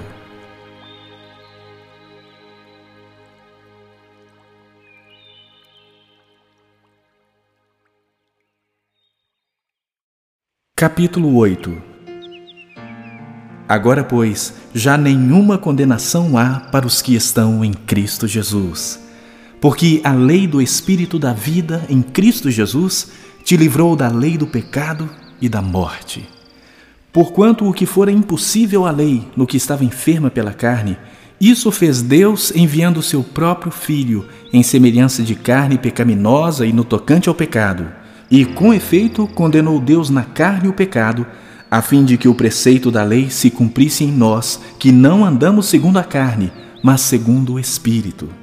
Capítulo 10.75 11.35
8 11.35 11.79
Agora, 13.69 14.03
pois, 14.03 14.55
já 14.73 14.97
nenhuma 14.97 15.57
condenação 15.59 16.37
há 16.37 16.59
para 16.59 16.87
os 16.87 17.01
que 17.01 17.15
estão 17.15 17.63
em 17.63 17.71
Cristo 17.71 18.27
Jesus 18.27 19.02
porque 19.63 20.01
a 20.03 20.11
lei 20.11 20.45
do 20.45 20.61
Espírito 20.61 21.17
da 21.17 21.31
vida 21.31 21.85
em 21.87 22.01
Cristo 22.01 22.51
Jesus 22.51 23.07
te 23.45 23.55
livrou 23.55 23.95
da 23.95 24.09
lei 24.09 24.37
do 24.37 24.45
pecado 24.45 25.09
e 25.41 25.47
da 25.47 25.61
morte. 25.61 26.27
Porquanto 27.13 27.65
o 27.65 27.71
que 27.71 27.85
fora 27.85 28.11
impossível 28.11 28.85
à 28.85 28.91
lei 28.91 29.25
no 29.37 29.47
que 29.47 29.55
estava 29.55 29.85
enferma 29.85 30.29
pela 30.29 30.51
carne, 30.51 30.97
isso 31.39 31.71
fez 31.71 32.01
Deus 32.01 32.51
enviando 32.53 32.97
o 32.97 33.01
seu 33.01 33.23
próprio 33.23 33.71
Filho 33.71 34.27
em 34.51 34.61
semelhança 34.61 35.23
de 35.23 35.33
carne 35.33 35.77
pecaminosa 35.77 36.65
e 36.65 36.73
no 36.73 36.83
tocante 36.83 37.29
ao 37.29 37.35
pecado. 37.35 37.87
E 38.29 38.43
com 38.43 38.73
efeito 38.73 39.25
condenou 39.27 39.79
Deus 39.79 40.09
na 40.09 40.23
carne 40.23 40.67
o 40.67 40.73
pecado, 40.73 41.25
a 41.71 41.81
fim 41.81 42.03
de 42.03 42.17
que 42.17 42.27
o 42.27 42.35
preceito 42.35 42.91
da 42.91 43.05
lei 43.05 43.29
se 43.29 43.49
cumprisse 43.49 44.03
em 44.03 44.11
nós, 44.11 44.59
que 44.77 44.91
não 44.91 45.23
andamos 45.23 45.67
segundo 45.67 45.99
a 45.99 46.03
carne, 46.03 46.51
mas 46.83 46.99
segundo 46.99 47.53
o 47.53 47.59
Espírito. 47.61 48.42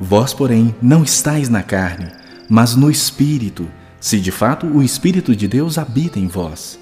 Vós, 0.00 0.34
porém, 0.34 0.74
não 0.82 1.02
estáis 1.02 1.48
na 1.48 1.62
carne, 1.62 2.06
mas 2.48 2.76
no 2.76 2.90
Espírito, 2.90 3.66
se 3.98 4.20
de 4.20 4.30
fato 4.30 4.66
o 4.66 4.82
Espírito 4.82 5.34
de 5.34 5.48
Deus 5.48 5.78
habita 5.78 6.18
em 6.18 6.26
vós. 6.26 6.78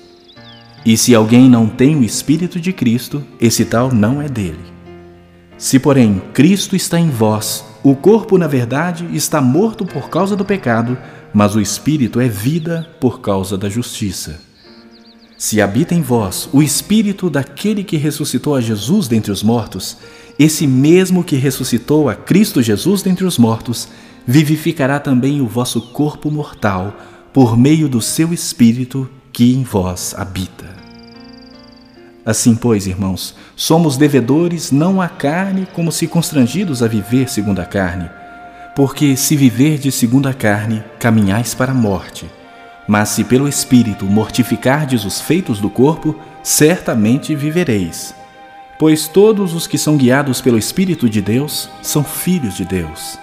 E 0.85 0.97
se 0.97 1.15
alguém 1.15 1.49
não 1.49 1.67
tem 1.67 1.97
o 1.97 2.05
Espírito 2.05 2.61
de 2.61 2.73
Cristo, 2.73 3.25
esse 3.41 3.65
tal 3.65 3.93
não 3.93 4.21
é 4.21 4.29
dele. 4.29 4.61
Se, 5.57 5.79
porém, 5.79 6.21
Cristo 6.35 6.75
está 6.75 6.99
em 6.99 7.09
vós, 7.09 7.65
o 7.83 7.95
corpo, 7.95 8.37
na 8.37 8.47
verdade, 8.47 9.09
está 9.13 9.41
morto 9.41 9.87
por 9.87 10.11
causa 10.11 10.35
do 10.35 10.45
pecado, 10.45 10.99
mas 11.33 11.55
o 11.55 11.61
Espírito 11.61 12.21
é 12.21 12.29
vida 12.29 12.89
por 13.01 13.21
causa 13.21 13.57
da 13.57 13.69
justiça. 13.69 14.41
Se 15.39 15.61
habita 15.61 15.95
em 15.95 16.03
vós 16.03 16.49
o 16.53 16.63
Espírito 16.63 17.31
daquele 17.31 17.85
que 17.85 17.97
ressuscitou 17.97 18.55
a 18.55 18.61
Jesus 18.61 19.09
dentre 19.09 19.33
os 19.33 19.43
mortos, 19.43 19.97
esse 20.39 20.67
mesmo 20.67 21.23
que 21.23 21.37
ressuscitou 21.37 22.09
a 22.09 22.15
Cristo 22.15 22.63
Jesus 22.63 23.03
dentre 23.03 23.25
os 23.25 23.39
mortos, 23.39 23.89
vivificará 24.27 24.99
também 24.99 25.41
o 25.41 25.47
vosso 25.47 25.81
corpo 25.81 26.31
mortal, 26.31 26.97
por 27.33 27.57
meio 27.57 27.89
do 27.89 28.01
seu 28.01 28.33
Espírito 28.33 29.09
que 29.33 29.53
em 29.55 29.63
vós 29.63 30.15
habita. 30.17 30.75
Assim, 32.25 32.55
pois, 32.55 32.87
irmãos, 32.87 33.35
somos 33.55 33.97
devedores 33.97 34.71
não 34.73 35.01
à 35.01 35.09
carne, 35.09 35.69
como 35.75 35.93
se 35.93 36.07
constrangidos 36.07 36.83
a 36.83 36.89
viver 36.89 37.29
segundo 37.29 37.61
a 37.61 37.67
carne. 37.67 38.09
Porque 38.75 39.17
se 39.17 39.37
viverdes 39.37 39.95
segundo 39.95 40.27
a 40.27 40.33
carne, 40.33 40.83
caminhais 40.99 41.55
para 41.55 41.73
a 41.73 41.75
morte. 41.75 42.27
Mas 42.89 43.11
se 43.11 43.25
pelo 43.25 43.47
Espírito 43.47 44.07
mortificardes 44.07 45.05
os 45.05 45.21
feitos 45.21 45.61
do 45.61 45.69
corpo, 45.69 46.19
certamente 46.43 47.35
vivereis. 47.35 48.15
Pois 48.79 49.07
todos 49.07 49.55
os 49.55 49.67
que 49.67 49.79
são 49.79 49.97
guiados 49.97 50.41
pelo 50.41 50.59
Espírito 50.59 51.09
de 51.09 51.21
Deus 51.21 51.69
são 51.83 52.03
filhos 52.03 52.57
de 52.57 52.65
Deus. 52.65 53.19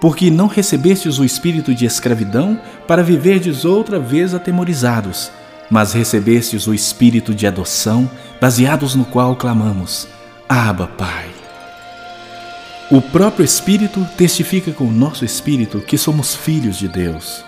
Porque 0.00 0.30
não 0.30 0.46
recebestes 0.46 1.18
o 1.18 1.24
espírito 1.24 1.74
de 1.74 1.84
escravidão 1.84 2.60
para 2.86 3.02
viverdes 3.02 3.64
outra 3.64 3.98
vez 3.98 4.32
atemorizados, 4.32 5.30
mas 5.68 5.92
recebestes 5.92 6.66
o 6.66 6.72
espírito 6.72 7.34
de 7.34 7.46
adoção, 7.46 8.08
baseados 8.40 8.94
no 8.94 9.04
qual 9.04 9.34
clamamos: 9.36 10.06
Abba, 10.48 10.86
Pai. 10.86 11.26
O 12.90 13.02
próprio 13.02 13.44
Espírito 13.44 14.06
testifica 14.16 14.72
com 14.72 14.84
o 14.84 14.90
nosso 14.90 15.22
espírito 15.22 15.78
que 15.80 15.98
somos 15.98 16.34
filhos 16.34 16.78
de 16.78 16.88
Deus. 16.88 17.44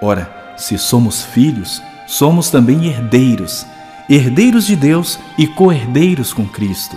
Ora, 0.00 0.54
se 0.56 0.78
somos 0.78 1.24
filhos, 1.24 1.82
somos 2.06 2.48
também 2.48 2.86
herdeiros, 2.86 3.66
herdeiros 4.08 4.66
de 4.66 4.74
Deus 4.74 5.18
e 5.36 5.46
co-herdeiros 5.46 6.32
com 6.32 6.46
Cristo. 6.46 6.96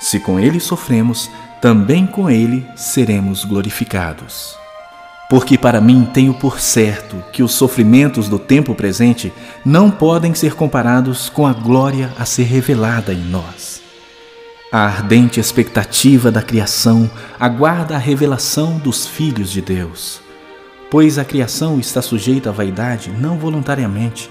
Se 0.00 0.18
com 0.18 0.40
Ele 0.40 0.58
sofremos, 0.58 1.30
também 1.60 2.06
com 2.06 2.30
Ele 2.30 2.66
seremos 2.74 3.44
glorificados. 3.44 4.56
Porque 5.28 5.58
para 5.58 5.80
mim 5.80 6.08
tenho 6.12 6.34
por 6.34 6.60
certo 6.60 7.22
que 7.32 7.42
os 7.42 7.52
sofrimentos 7.52 8.28
do 8.28 8.38
tempo 8.38 8.74
presente 8.74 9.32
não 9.64 9.90
podem 9.90 10.34
ser 10.34 10.54
comparados 10.54 11.28
com 11.28 11.46
a 11.46 11.52
glória 11.52 12.12
a 12.18 12.24
ser 12.24 12.44
revelada 12.44 13.12
em 13.12 13.24
nós. 13.24 13.82
A 14.70 14.86
ardente 14.86 15.40
expectativa 15.40 16.30
da 16.30 16.42
criação 16.42 17.10
aguarda 17.38 17.94
a 17.94 17.98
revelação 17.98 18.78
dos 18.78 19.06
filhos 19.06 19.50
de 19.50 19.60
Deus. 19.60 20.20
Pois 20.90 21.18
a 21.18 21.24
criação 21.24 21.78
está 21.78 22.02
sujeita 22.02 22.50
à 22.50 22.52
vaidade 22.52 23.10
não 23.10 23.38
voluntariamente, 23.38 24.30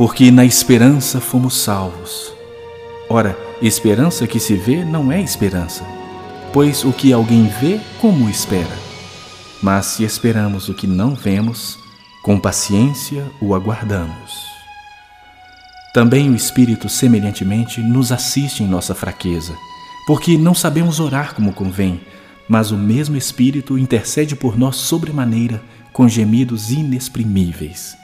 Porque 0.00 0.30
na 0.30 0.46
esperança 0.46 1.20
fomos 1.20 1.60
salvos. 1.60 2.32
Ora, 3.06 3.38
esperança 3.60 4.26
que 4.26 4.40
se 4.40 4.54
vê 4.54 4.82
não 4.82 5.12
é 5.12 5.20
esperança, 5.20 5.84
pois 6.54 6.86
o 6.86 6.90
que 6.90 7.12
alguém 7.12 7.48
vê, 7.60 7.78
como 8.00 8.30
espera? 8.30 8.78
Mas 9.62 9.84
se 9.84 10.02
esperamos 10.02 10.70
o 10.70 10.74
que 10.74 10.86
não 10.86 11.14
vemos, 11.14 11.78
com 12.22 12.40
paciência 12.40 13.30
o 13.42 13.54
aguardamos. 13.54 14.32
Também 15.92 16.30
o 16.30 16.34
Espírito, 16.34 16.88
semelhantemente, 16.88 17.82
nos 17.82 18.10
assiste 18.10 18.62
em 18.62 18.66
nossa 18.66 18.94
fraqueza, 18.94 19.54
porque 20.06 20.38
não 20.38 20.54
sabemos 20.54 20.98
orar 20.98 21.34
como 21.34 21.52
convém, 21.52 22.00
mas 22.48 22.70
o 22.70 22.78
mesmo 22.78 23.18
Espírito 23.18 23.76
intercede 23.76 24.34
por 24.34 24.58
nós 24.58 24.76
sobremaneira 24.76 25.62
com 25.92 26.08
gemidos 26.08 26.70
inexprimíveis. 26.70 27.99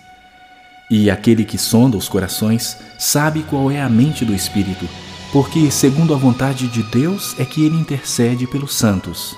E 0.90 1.10
aquele 1.10 1.44
que 1.44 1.58
sonda 1.58 1.96
os 1.96 2.08
corações 2.08 2.76
sabe 2.98 3.42
qual 3.42 3.70
é 3.70 3.80
a 3.80 3.88
mente 3.88 4.24
do 4.24 4.34
Espírito, 4.34 4.88
porque, 5.32 5.70
segundo 5.70 6.14
a 6.14 6.16
vontade 6.16 6.68
de 6.68 6.82
Deus, 6.84 7.34
é 7.38 7.44
que 7.44 7.64
ele 7.64 7.76
intercede 7.76 8.46
pelos 8.46 8.74
santos. 8.74 9.36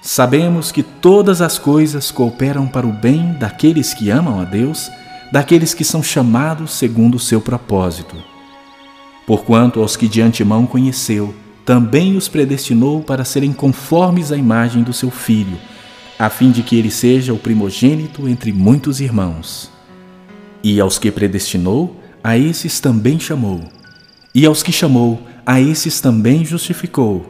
Sabemos 0.00 0.72
que 0.72 0.82
todas 0.82 1.40
as 1.40 1.58
coisas 1.58 2.10
cooperam 2.10 2.66
para 2.66 2.86
o 2.86 2.92
bem 2.92 3.34
daqueles 3.34 3.94
que 3.94 4.10
amam 4.10 4.40
a 4.40 4.44
Deus, 4.44 4.90
daqueles 5.30 5.74
que 5.74 5.84
são 5.84 6.02
chamados 6.02 6.72
segundo 6.72 7.14
o 7.14 7.20
seu 7.20 7.40
propósito. 7.40 8.16
Porquanto 9.26 9.80
aos 9.80 9.96
que 9.96 10.08
de 10.08 10.20
antemão 10.20 10.66
conheceu, 10.66 11.34
também 11.64 12.16
os 12.16 12.28
predestinou 12.28 13.02
para 13.02 13.24
serem 13.24 13.52
conformes 13.52 14.32
à 14.32 14.36
imagem 14.36 14.82
do 14.82 14.92
seu 14.92 15.10
Filho, 15.10 15.56
a 16.18 16.28
fim 16.28 16.50
de 16.50 16.62
que 16.62 16.76
ele 16.76 16.90
seja 16.90 17.32
o 17.32 17.38
primogênito 17.38 18.28
entre 18.28 18.52
muitos 18.52 19.00
irmãos. 19.00 19.71
E 20.64 20.80
aos 20.80 20.96
que 20.96 21.10
predestinou, 21.10 22.00
a 22.22 22.38
esses 22.38 22.78
também 22.78 23.18
chamou. 23.18 23.60
E 24.32 24.46
aos 24.46 24.62
que 24.62 24.70
chamou, 24.70 25.20
a 25.44 25.60
esses 25.60 26.00
também 26.00 26.44
justificou. 26.44 27.26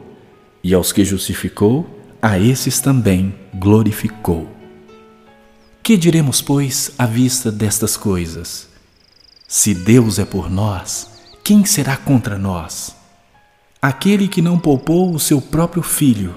E 0.62 0.74
aos 0.74 0.92
que 0.92 1.02
justificou, 1.02 1.88
a 2.20 2.38
esses 2.38 2.78
também 2.78 3.34
glorificou. 3.54 4.46
Que 5.82 5.96
diremos, 5.96 6.42
pois, 6.42 6.92
à 6.98 7.06
vista 7.06 7.50
destas 7.50 7.96
coisas? 7.96 8.68
Se 9.48 9.74
Deus 9.74 10.18
é 10.18 10.26
por 10.26 10.50
nós, 10.50 11.10
quem 11.42 11.64
será 11.64 11.96
contra 11.96 12.38
nós? 12.38 12.94
Aquele 13.80 14.28
que 14.28 14.42
não 14.42 14.58
poupou 14.58 15.12
o 15.12 15.18
seu 15.18 15.40
próprio 15.40 15.82
filho, 15.82 16.34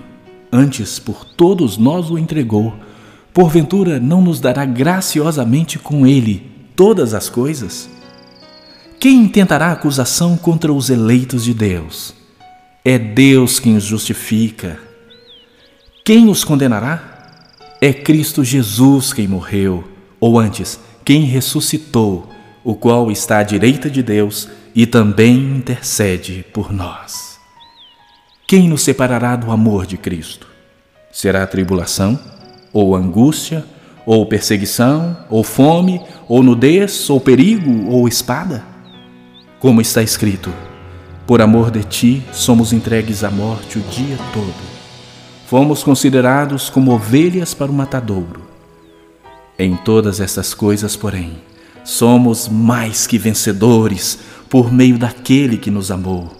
antes 0.51 0.97
por 0.97 1.25
todos 1.25 1.77
nós 1.77 2.09
o 2.09 2.17
entregou, 2.17 2.73
porventura 3.33 3.99
não 3.99 4.21
nos 4.21 4.39
dará 4.39 4.65
graciosamente 4.65 5.77
com 5.77 6.07
ele 6.07 6.54
todas 6.75 7.13
as 7.13 7.29
coisas? 7.29 7.89
Quem 8.99 9.21
intentará 9.21 9.71
acusação 9.71 10.35
contra 10.37 10.73
os 10.73 10.89
eleitos 10.89 11.43
de 11.43 11.53
Deus? 11.53 12.13
É 12.83 12.97
Deus 12.97 13.59
quem 13.59 13.77
os 13.77 13.83
justifica. 13.83 14.79
Quem 16.03 16.29
os 16.29 16.43
condenará? 16.43 17.11
É 17.81 17.93
Cristo 17.93 18.43
Jesus 18.43 19.13
quem 19.13 19.27
morreu, 19.27 19.83
ou 20.19 20.39
antes, 20.39 20.79
quem 21.03 21.21
ressuscitou, 21.21 22.29
o 22.63 22.75
qual 22.75 23.11
está 23.11 23.39
à 23.39 23.43
direita 23.43 23.89
de 23.89 24.01
Deus 24.01 24.49
e 24.73 24.85
também 24.85 25.37
intercede 25.37 26.45
por 26.53 26.71
nós. 26.71 27.39
Quem 28.47 28.67
nos 28.67 28.83
separará 28.83 29.35
do 29.35 29.51
amor 29.51 29.85
de 29.85 29.97
Cristo? 29.97 30.47
Será 31.11 31.47
tribulação, 31.47 32.19
ou 32.73 32.95
angústia, 32.95 33.65
ou 34.05 34.25
perseguição, 34.25 35.17
ou 35.29 35.43
fome, 35.43 36.01
ou 36.27 36.43
nudez, 36.43 37.09
ou 37.09 37.19
perigo, 37.19 37.89
ou 37.89 38.07
espada? 38.07 38.63
Como 39.59 39.81
está 39.81 40.03
escrito: 40.03 40.53
Por 41.25 41.41
amor 41.41 41.71
de 41.71 41.83
ti 41.83 42.23
somos 42.31 42.71
entregues 42.71 43.23
à 43.23 43.31
morte 43.31 43.79
o 43.79 43.81
dia 43.81 44.17
todo 44.33 44.75
fomos 45.45 45.83
considerados 45.83 46.69
como 46.69 46.91
ovelhas 46.91 47.53
para 47.53 47.71
o 47.71 47.73
matadouro. 47.73 48.41
Em 49.57 49.75
todas 49.75 50.19
essas 50.19 50.53
coisas, 50.53 50.95
porém, 50.95 51.37
somos 51.83 52.49
mais 52.49 53.05
que 53.05 53.17
vencedores 53.17 54.19
por 54.49 54.73
meio 54.73 54.97
daquele 54.97 55.57
que 55.57 55.69
nos 55.69 55.91
amou. 55.91 56.35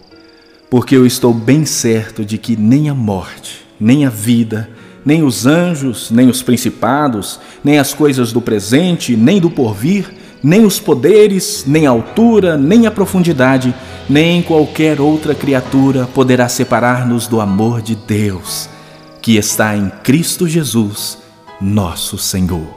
Porque 0.70 0.96
eu 0.96 1.06
estou 1.06 1.34
bem 1.34 1.66
certo 1.66 2.26
de 2.26 2.38
que 2.38 2.58
nem 2.58 2.90
a 2.90 2.96
morte, 2.96 3.66
nem 3.80 4.06
a 4.06 4.10
vida, 4.10 4.70
nem 5.06 5.24
os 5.24 5.46
anjos, 5.46 6.10
nem 6.10 6.28
os 6.28 6.42
principados, 6.42 7.40
nem 7.64 7.78
as 7.78 7.94
coisas 7.94 8.32
do 8.32 8.42
presente, 8.42 9.16
nem 9.16 9.40
do 9.40 9.50
porvir, 9.50 10.12
nem 10.42 10.66
os 10.66 10.80
poderes, 10.80 11.64
nem 11.68 11.86
a 11.86 11.92
altura, 11.92 12.58
nem 12.58 12.88
a 12.88 12.92
profundidade, 12.92 13.74
nem 14.10 14.42
qualquer 14.42 15.00
outra 15.00 15.36
criatura 15.36 16.08
poderá 16.14 16.50
separar-nos 16.50 17.28
do 17.28 17.40
amor 17.40 17.82
de 17.82 17.96
Deus 17.96 18.70
que 19.26 19.38
está 19.38 19.76
em 19.76 19.90
Cristo 20.04 20.48
Jesus, 20.48 21.18
nosso 21.60 22.16
Senhor. 22.16 22.75